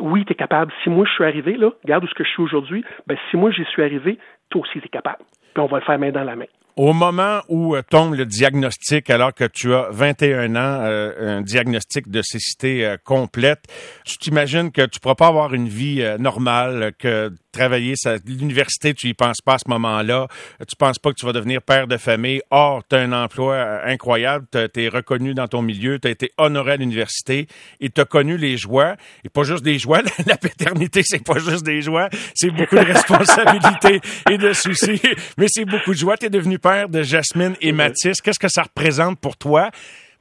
[0.02, 0.72] oui, tu es capable.
[0.84, 3.64] Si moi je suis arrivé, là, regarde où je suis aujourd'hui, ben si moi j'y
[3.66, 4.18] suis arrivé,
[4.50, 5.24] toi aussi tu es capable.
[5.54, 6.46] Puis on va le faire main dans la main.
[6.80, 11.42] Au moment où euh, tombe le diagnostic, alors que tu as 21 ans, euh, un
[11.42, 13.66] diagnostic de cécité euh, complète,
[14.06, 17.96] tu t'imagines que tu pourras pas avoir une vie normale, que travailler
[18.26, 20.28] l'université, tu y penses pas à ce moment-là,
[20.68, 22.42] tu penses pas que tu vas devenir père de famille.
[22.52, 26.32] Or, tu as un emploi incroyable, tu es reconnu dans ton milieu, tu as été
[26.38, 27.48] honoré à l'université
[27.80, 31.40] et tu as connu les joies, et pas juste des joies, la paternité, c'est pas
[31.40, 35.02] juste des joies, c'est beaucoup de responsabilités et de soucis,
[35.38, 36.18] mais c'est beaucoup de joie.
[36.18, 38.22] Tu es devenu père de Jasmine et Mathis.
[38.22, 39.70] Qu'est-ce que ça représente pour toi,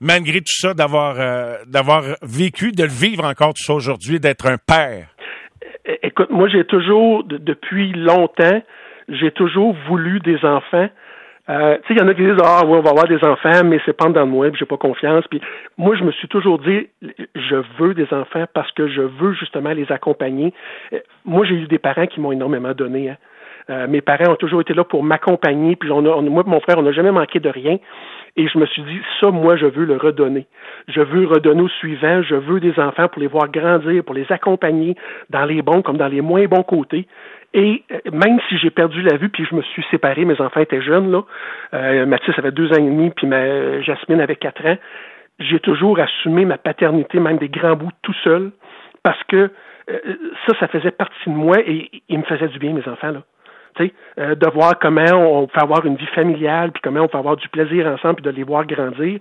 [0.00, 4.46] malgré tout ça, d'avoir euh, d'avoir vécu, de le vivre encore tout ça aujourd'hui, d'être
[4.46, 5.08] un père?
[6.03, 8.62] Écoute, moi, j'ai toujours, depuis longtemps,
[9.09, 10.89] j'ai toujours voulu des enfants.
[11.49, 13.24] Euh, tu sais, il y en a qui disent ah oui, on va avoir des
[13.24, 15.24] enfants, mais c'est pas dans moi, puis j'ai pas confiance.
[15.30, 15.41] Puis
[15.78, 16.89] moi, je me suis toujours dit
[17.34, 20.53] je veux des enfants parce que je veux justement les accompagner.
[20.93, 23.09] Euh, moi, j'ai eu des parents qui m'ont énormément donné.
[23.09, 23.16] Hein.
[23.70, 26.60] Euh, mes parents ont toujours été là pour m'accompagner, puis on a, moi et mon
[26.60, 27.78] frère, on n'a jamais manqué de rien.
[28.36, 30.46] Et je me suis dit, ça, moi, je veux le redonner.
[30.86, 32.22] Je veux redonner au suivant.
[32.22, 34.94] Je veux des enfants pour les voir grandir, pour les accompagner
[35.28, 37.08] dans les bons comme dans les moins bons côtés.
[37.54, 40.60] Et euh, même si j'ai perdu la vue, puis je me suis séparé, mes enfants
[40.60, 41.22] étaient jeunes, là.
[41.74, 44.76] Euh, Mathis avait deux ans et demi, puis ma, Jasmine avait quatre ans.
[45.40, 48.50] J'ai toujours assumé ma paternité, même des grands bouts, tout seul,
[49.02, 49.50] parce que
[49.90, 49.98] euh,
[50.46, 53.22] ça, ça faisait partie de moi et il me faisait du bien, mes enfants, là.
[54.18, 57.36] Euh, de voir comment on peut avoir une vie familiale, puis comment on peut avoir
[57.36, 59.20] du plaisir ensemble, puis de les voir grandir,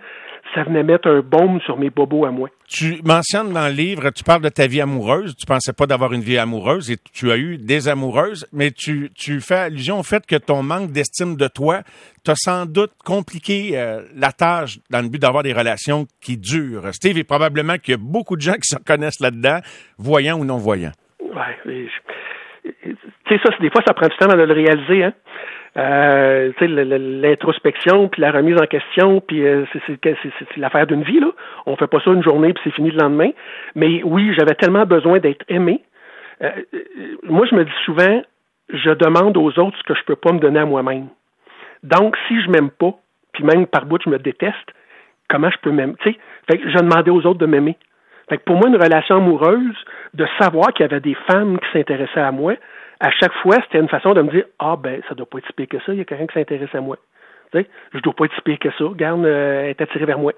[0.56, 2.50] ça venait mettre un baume sur mes bobos à moi.
[2.68, 6.14] Tu mentionnes dans le livre, tu parles de ta vie amoureuse, tu pensais pas d'avoir
[6.14, 10.04] une vie amoureuse et tu as eu des amoureuses, mais tu, tu fais allusion au
[10.04, 11.82] fait que ton manque d'estime de toi
[12.24, 16.92] t'a sans doute compliqué euh, la tâche dans le but d'avoir des relations qui durent.
[16.94, 19.60] Steve, et probablement qu'il y a beaucoup de gens qui se reconnaissent là-dedans,
[20.00, 20.94] voyants ou non voyants.
[21.22, 21.56] Ouais,
[23.28, 25.14] tu sais, ça, des fois, ça prend du temps de le réaliser, hein.
[25.78, 31.28] Euh, l'introspection, puis la remise en question, puis euh, c'est l'affaire d'une vie, là.
[31.68, 33.30] On fait pas ça une journée, puis c'est fini le lendemain.
[33.76, 35.82] Mais oui, j'avais tellement besoin d'être aimé.
[36.42, 36.50] Euh,
[37.24, 38.24] moi, je me dis souvent,
[38.70, 41.08] je demande aux autres ce que je peux pas me donner à moi-même.
[41.84, 42.94] Donc, si je m'aime pas,
[43.34, 44.74] puis même par bout, je me déteste,
[45.30, 45.94] comment je peux m'aimer?
[46.02, 46.20] Tu sais,
[46.50, 47.78] je demandais aux autres de m'aimer.
[48.30, 49.78] Fait que pour moi, une relation amoureuse,
[50.14, 52.56] de savoir qu'il y avait des femmes qui s'intéressaient à moi,
[53.00, 55.54] à chaque fois, c'était une façon de me dire Ah, ben, ça doit pas être
[55.54, 56.98] pire que ça, il y a quelqu'un qui s'intéresse à moi.
[57.54, 60.34] Sais, je dois pas être pire que ça, garde, euh, est attiré vers moi.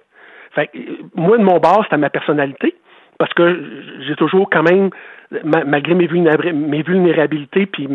[0.53, 2.75] Fait euh, moi, de mon bord, c'était ma personnalité,
[3.17, 3.63] parce que
[4.07, 4.89] j'ai toujours quand même,
[5.43, 7.87] malgré mes, vulnérabilités puis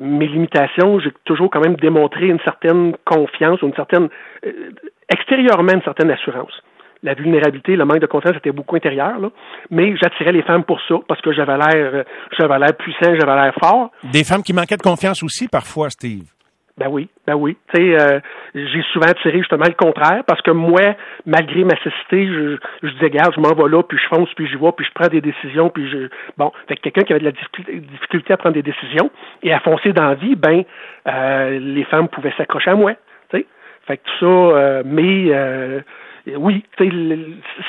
[0.00, 4.08] mes limitations, j'ai toujours quand même démontré une certaine confiance, une certaine,
[4.46, 4.70] euh,
[5.08, 6.62] extérieurement, une certaine assurance
[7.02, 9.30] la vulnérabilité, le manque de confiance était beaucoup intérieur, là.
[9.70, 12.04] mais j'attirais les femmes pour ça, parce que j'avais l'air euh,
[12.36, 13.90] j'avais l'air puissant, j'avais l'air fort.
[14.12, 16.24] Des femmes qui manquaient de confiance aussi parfois, Steve.
[16.78, 17.56] Ben oui, ben oui.
[17.74, 18.20] Tu sais, euh,
[18.54, 20.94] j'ai souvent attiré justement le contraire parce que moi,
[21.26, 24.46] malgré ma cécité, je, je disais, regarde, je m'en vais là, puis je fonce, puis
[24.46, 26.08] j'y vois, puis je prends des décisions, puis je...
[26.36, 29.10] Bon, fait que quelqu'un qui avait de la difficulté à prendre des décisions
[29.42, 30.62] et à foncer dans la vie, ben,
[31.08, 32.94] euh, les femmes pouvaient s'accrocher à moi,
[33.30, 33.46] tu sais.
[33.88, 35.32] Fait que tout ça, mais
[36.36, 36.64] oui,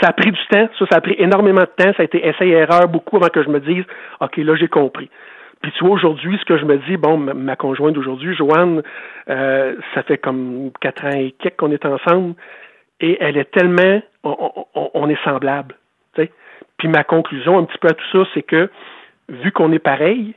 [0.01, 2.88] ça a pris du temps, ça, a pris énormément de temps, ça a été essai-erreur
[2.88, 3.84] beaucoup avant que je me dise,
[4.20, 5.10] OK, là, j'ai compris.
[5.62, 8.82] Puis tu vois, aujourd'hui, ce que je me dis, bon, ma, conjointe d'aujourd'hui, Joanne,
[9.30, 12.36] euh, ça fait comme quatre ans et quelques qu'on est ensemble,
[13.01, 15.76] et elle est tellement, on, est semblable.
[16.78, 18.70] Puis ma conclusion un petit peu à tout ça, c'est que
[19.28, 20.34] vu qu'on est pareil,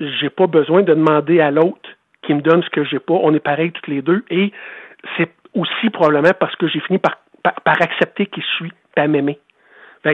[0.00, 1.88] j'ai pas besoin de demander à l'autre
[2.22, 3.14] qui me donne ce que j'ai pas.
[3.14, 4.52] On est pareil toutes les deux, et
[5.16, 7.18] c'est aussi probablement parce que j'ai fini par
[7.64, 9.38] par, accepter qui je suis, à m'aimer.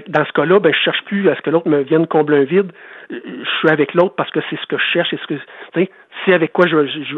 [0.09, 2.45] Dans ce cas-là, ben, je cherche plus à ce que l'autre me vienne combler un
[2.45, 2.73] vide.
[3.11, 5.19] Je suis avec l'autre parce que c'est ce que je cherche et
[6.25, 6.67] c'est avec quoi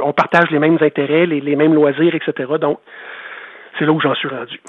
[0.02, 2.52] on partage les mêmes intérêts, les, mêmes loisirs, etc.
[2.60, 2.80] Donc,
[3.78, 4.60] c'est là où j'en suis rendu.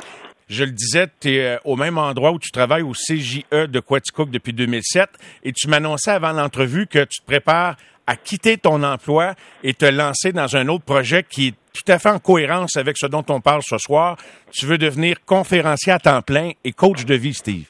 [0.48, 3.80] Je le disais, tu es euh, au même endroit où tu travailles au CJE de
[3.80, 5.10] Quaticook depuis 2007
[5.44, 7.78] et tu m'annonçais avant l'entrevue que tu te prépares
[8.08, 9.34] à quitter ton emploi
[9.64, 12.98] et te lancer dans un autre projet qui est tout à fait en cohérence avec
[12.98, 14.18] ce dont on parle ce soir.
[14.52, 17.70] Tu veux devenir conférencier à temps plein et coach de vie, Steve.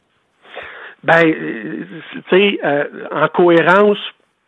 [1.03, 3.99] Ben, euh, tu sais, euh, en cohérence,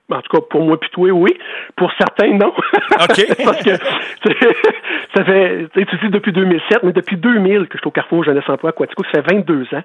[0.09, 1.37] en tout cas, pour moi puis toi, oui.
[1.75, 2.47] Pour certains, non.
[2.91, 3.25] OK.
[3.45, 3.75] Parce que
[5.15, 8.47] ça fait, tu dis depuis 2007, mais depuis 2000 que je suis au Carrefour Jeunesse
[8.47, 9.83] Emploi Quatico, ça fait 22 ans.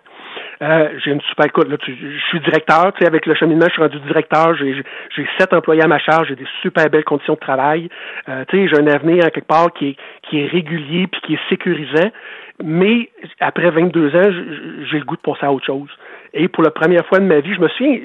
[0.62, 1.68] Euh, j'ai une super écoute.
[1.68, 1.92] Là, je
[2.28, 2.92] suis directeur.
[2.92, 4.54] Tu sais, avec le cheminement, je suis rendu directeur.
[4.56, 4.82] J'ai,
[5.16, 6.28] j'ai sept employés à ma charge.
[6.28, 7.88] J'ai des super belles conditions de travail.
[8.28, 11.34] Euh, tu sais, j'ai un avenir quelque part qui est, qui est régulier puis qui
[11.34, 12.10] est sécurisant.
[12.62, 13.10] Mais
[13.40, 14.30] après 22 ans,
[14.90, 15.88] j'ai le goût de passer à autre chose.
[16.34, 17.98] Et pour la première fois de ma vie, je me souviens,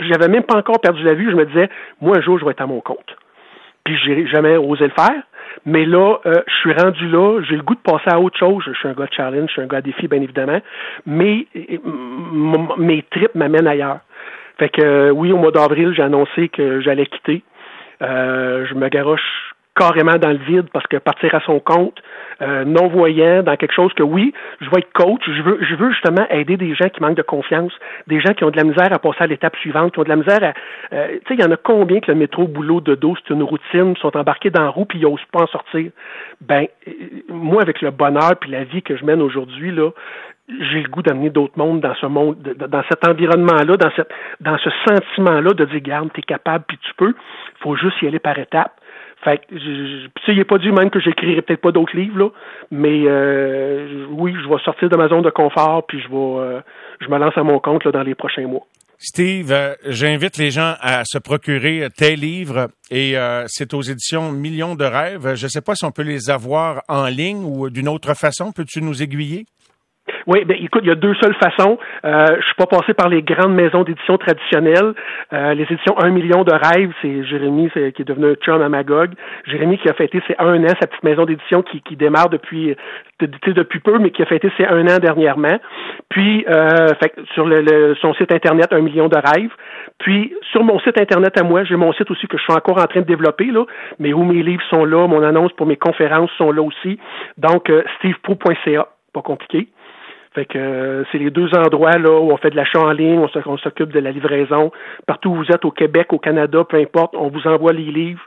[0.00, 1.30] j'avais même pas encore perdu la vue.
[1.30, 1.68] Je me disais,
[2.00, 3.16] moi un jour, je vais être à mon compte.
[3.84, 5.22] Puis j'ai jamais osé le faire.
[5.64, 8.62] Mais là, euh, je suis rendu là, j'ai le goût de passer à autre chose.
[8.66, 10.60] Je suis un gars de challenge, je suis un gars de défi, bien évidemment.
[11.06, 11.46] Mais
[12.76, 14.00] mes tripes m'amènent ailleurs.
[14.58, 17.42] Fait que euh, oui, au mois d'avril, j'ai annoncé que j'allais quitter.
[18.02, 19.47] Euh, je me garoche
[19.78, 22.02] carrément dans le vide parce que partir à son compte,
[22.42, 25.90] euh, non-voyant, dans quelque chose que oui, je vais être coach, je veux, je veux
[25.92, 27.72] justement aider des gens qui manquent de confiance,
[28.06, 30.08] des gens qui ont de la misère à passer à l'étape suivante, qui ont de
[30.08, 30.52] la misère à...
[30.94, 33.32] Euh, tu sais, il y en a combien que le métro boulot de dos, c'est
[33.32, 35.90] une routine, sont embarqués dans la roue puis ils n'osent pas en sortir?
[36.40, 36.92] Ben, euh,
[37.28, 39.90] moi, avec le bonheur puis la vie que je mène aujourd'hui, là,
[40.48, 44.10] j'ai le goût d'amener d'autres mondes dans ce monde, dans cet environnement-là, dans, cette,
[44.40, 47.14] dans ce sentiment-là de dire, garde, t'es capable, puis tu peux.
[47.60, 48.72] Faut juste y aller par étapes.
[49.24, 52.28] Fait que, il n'est pas dit même que j'écrirai peut-être pas d'autres livres, là,
[52.70, 56.60] mais euh, oui, je vais sortir de ma zone de confort, puis je vais, euh,
[57.00, 58.66] je me lance à mon compte là, dans les prochains mois.
[58.96, 63.14] Steve, euh, j'invite les gens à se procurer tes livres et
[63.46, 65.34] c'est aux éditions Millions de rêves.
[65.34, 68.52] Je ne sais pas si on peut les avoir en ligne ou d'une autre façon.
[68.52, 69.46] Peux-tu nous aiguiller?
[70.28, 71.78] Oui, ben écoute, il y a deux seules façons.
[72.04, 74.92] Euh, je suis pas passé par les grandes maisons d'édition traditionnelles.
[75.32, 78.68] Euh, les éditions Un million de rêves, c'est Jérémy qui est devenu un chum à
[78.68, 79.12] Magog.
[79.46, 82.76] Jérémy qui a fêté ses un an, sa petite maison d'édition qui, qui démarre depuis
[83.20, 85.58] depuis peu, mais qui a fêté ses un an dernièrement.
[86.10, 89.54] Puis euh, fait, sur le, son site internet Un million de rêves.
[89.98, 92.76] Puis sur mon site internet à moi, j'ai mon site aussi que je suis encore
[92.76, 93.64] en train de développer là,
[93.98, 96.98] mais où mes livres sont là, mon annonce pour mes conférences sont là aussi.
[97.38, 97.82] Donc euh,
[99.14, 99.68] pas compliqué.
[100.34, 103.18] Fait que euh, c'est les deux endroits là où on fait de l'achat en ligne,
[103.18, 104.70] on s'occupe de la livraison.
[105.06, 108.22] Partout où vous êtes, au Québec, au Canada, peu importe, on vous envoie les livres,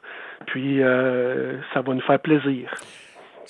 [0.47, 2.74] puis euh, ça va nous faire plaisir.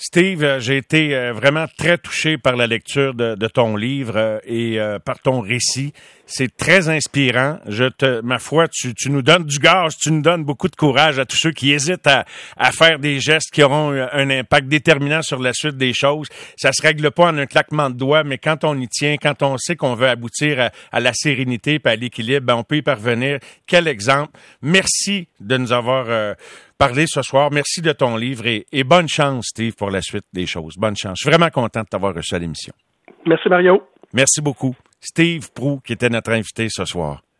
[0.04, 4.40] Steve, euh, j'ai été euh, vraiment très touché par la lecture de, ton livre euh,
[4.48, 5.94] et par ton récit.
[6.26, 7.60] C'est très inspirant.
[7.68, 11.20] Je te, ma foi, tu, nous donnes du gaz, tu nous donnes beaucoup de courage
[11.20, 12.26] à tous ceux qui hésitent à,
[12.58, 16.30] à faire des gestes qui auront un impact déterminant sur la suite des choses.
[16.58, 19.44] Ça se règle pas en un claquement de doigts, mais quand on y tient, quand
[19.44, 22.82] on sait qu'on veut aboutir à, la sérénité et à l'équilibre, ben on peut y
[22.82, 23.40] parvenir.
[23.68, 24.32] Quel exemple.
[24.62, 26.36] Merci de nous avoir
[26.82, 27.52] parler ce soir.
[27.52, 30.78] Merci de ton livre et, bonne chance, Steve, pour la suite des choses.
[30.78, 31.20] Bonne chance.
[31.20, 32.74] Je suis vraiment content de t'avoir reçu à l'émission.
[33.24, 33.84] Merci, Mario.
[34.14, 34.76] Merci beaucoup.
[35.00, 37.22] Steve Prou, qui était notre invité ce soir.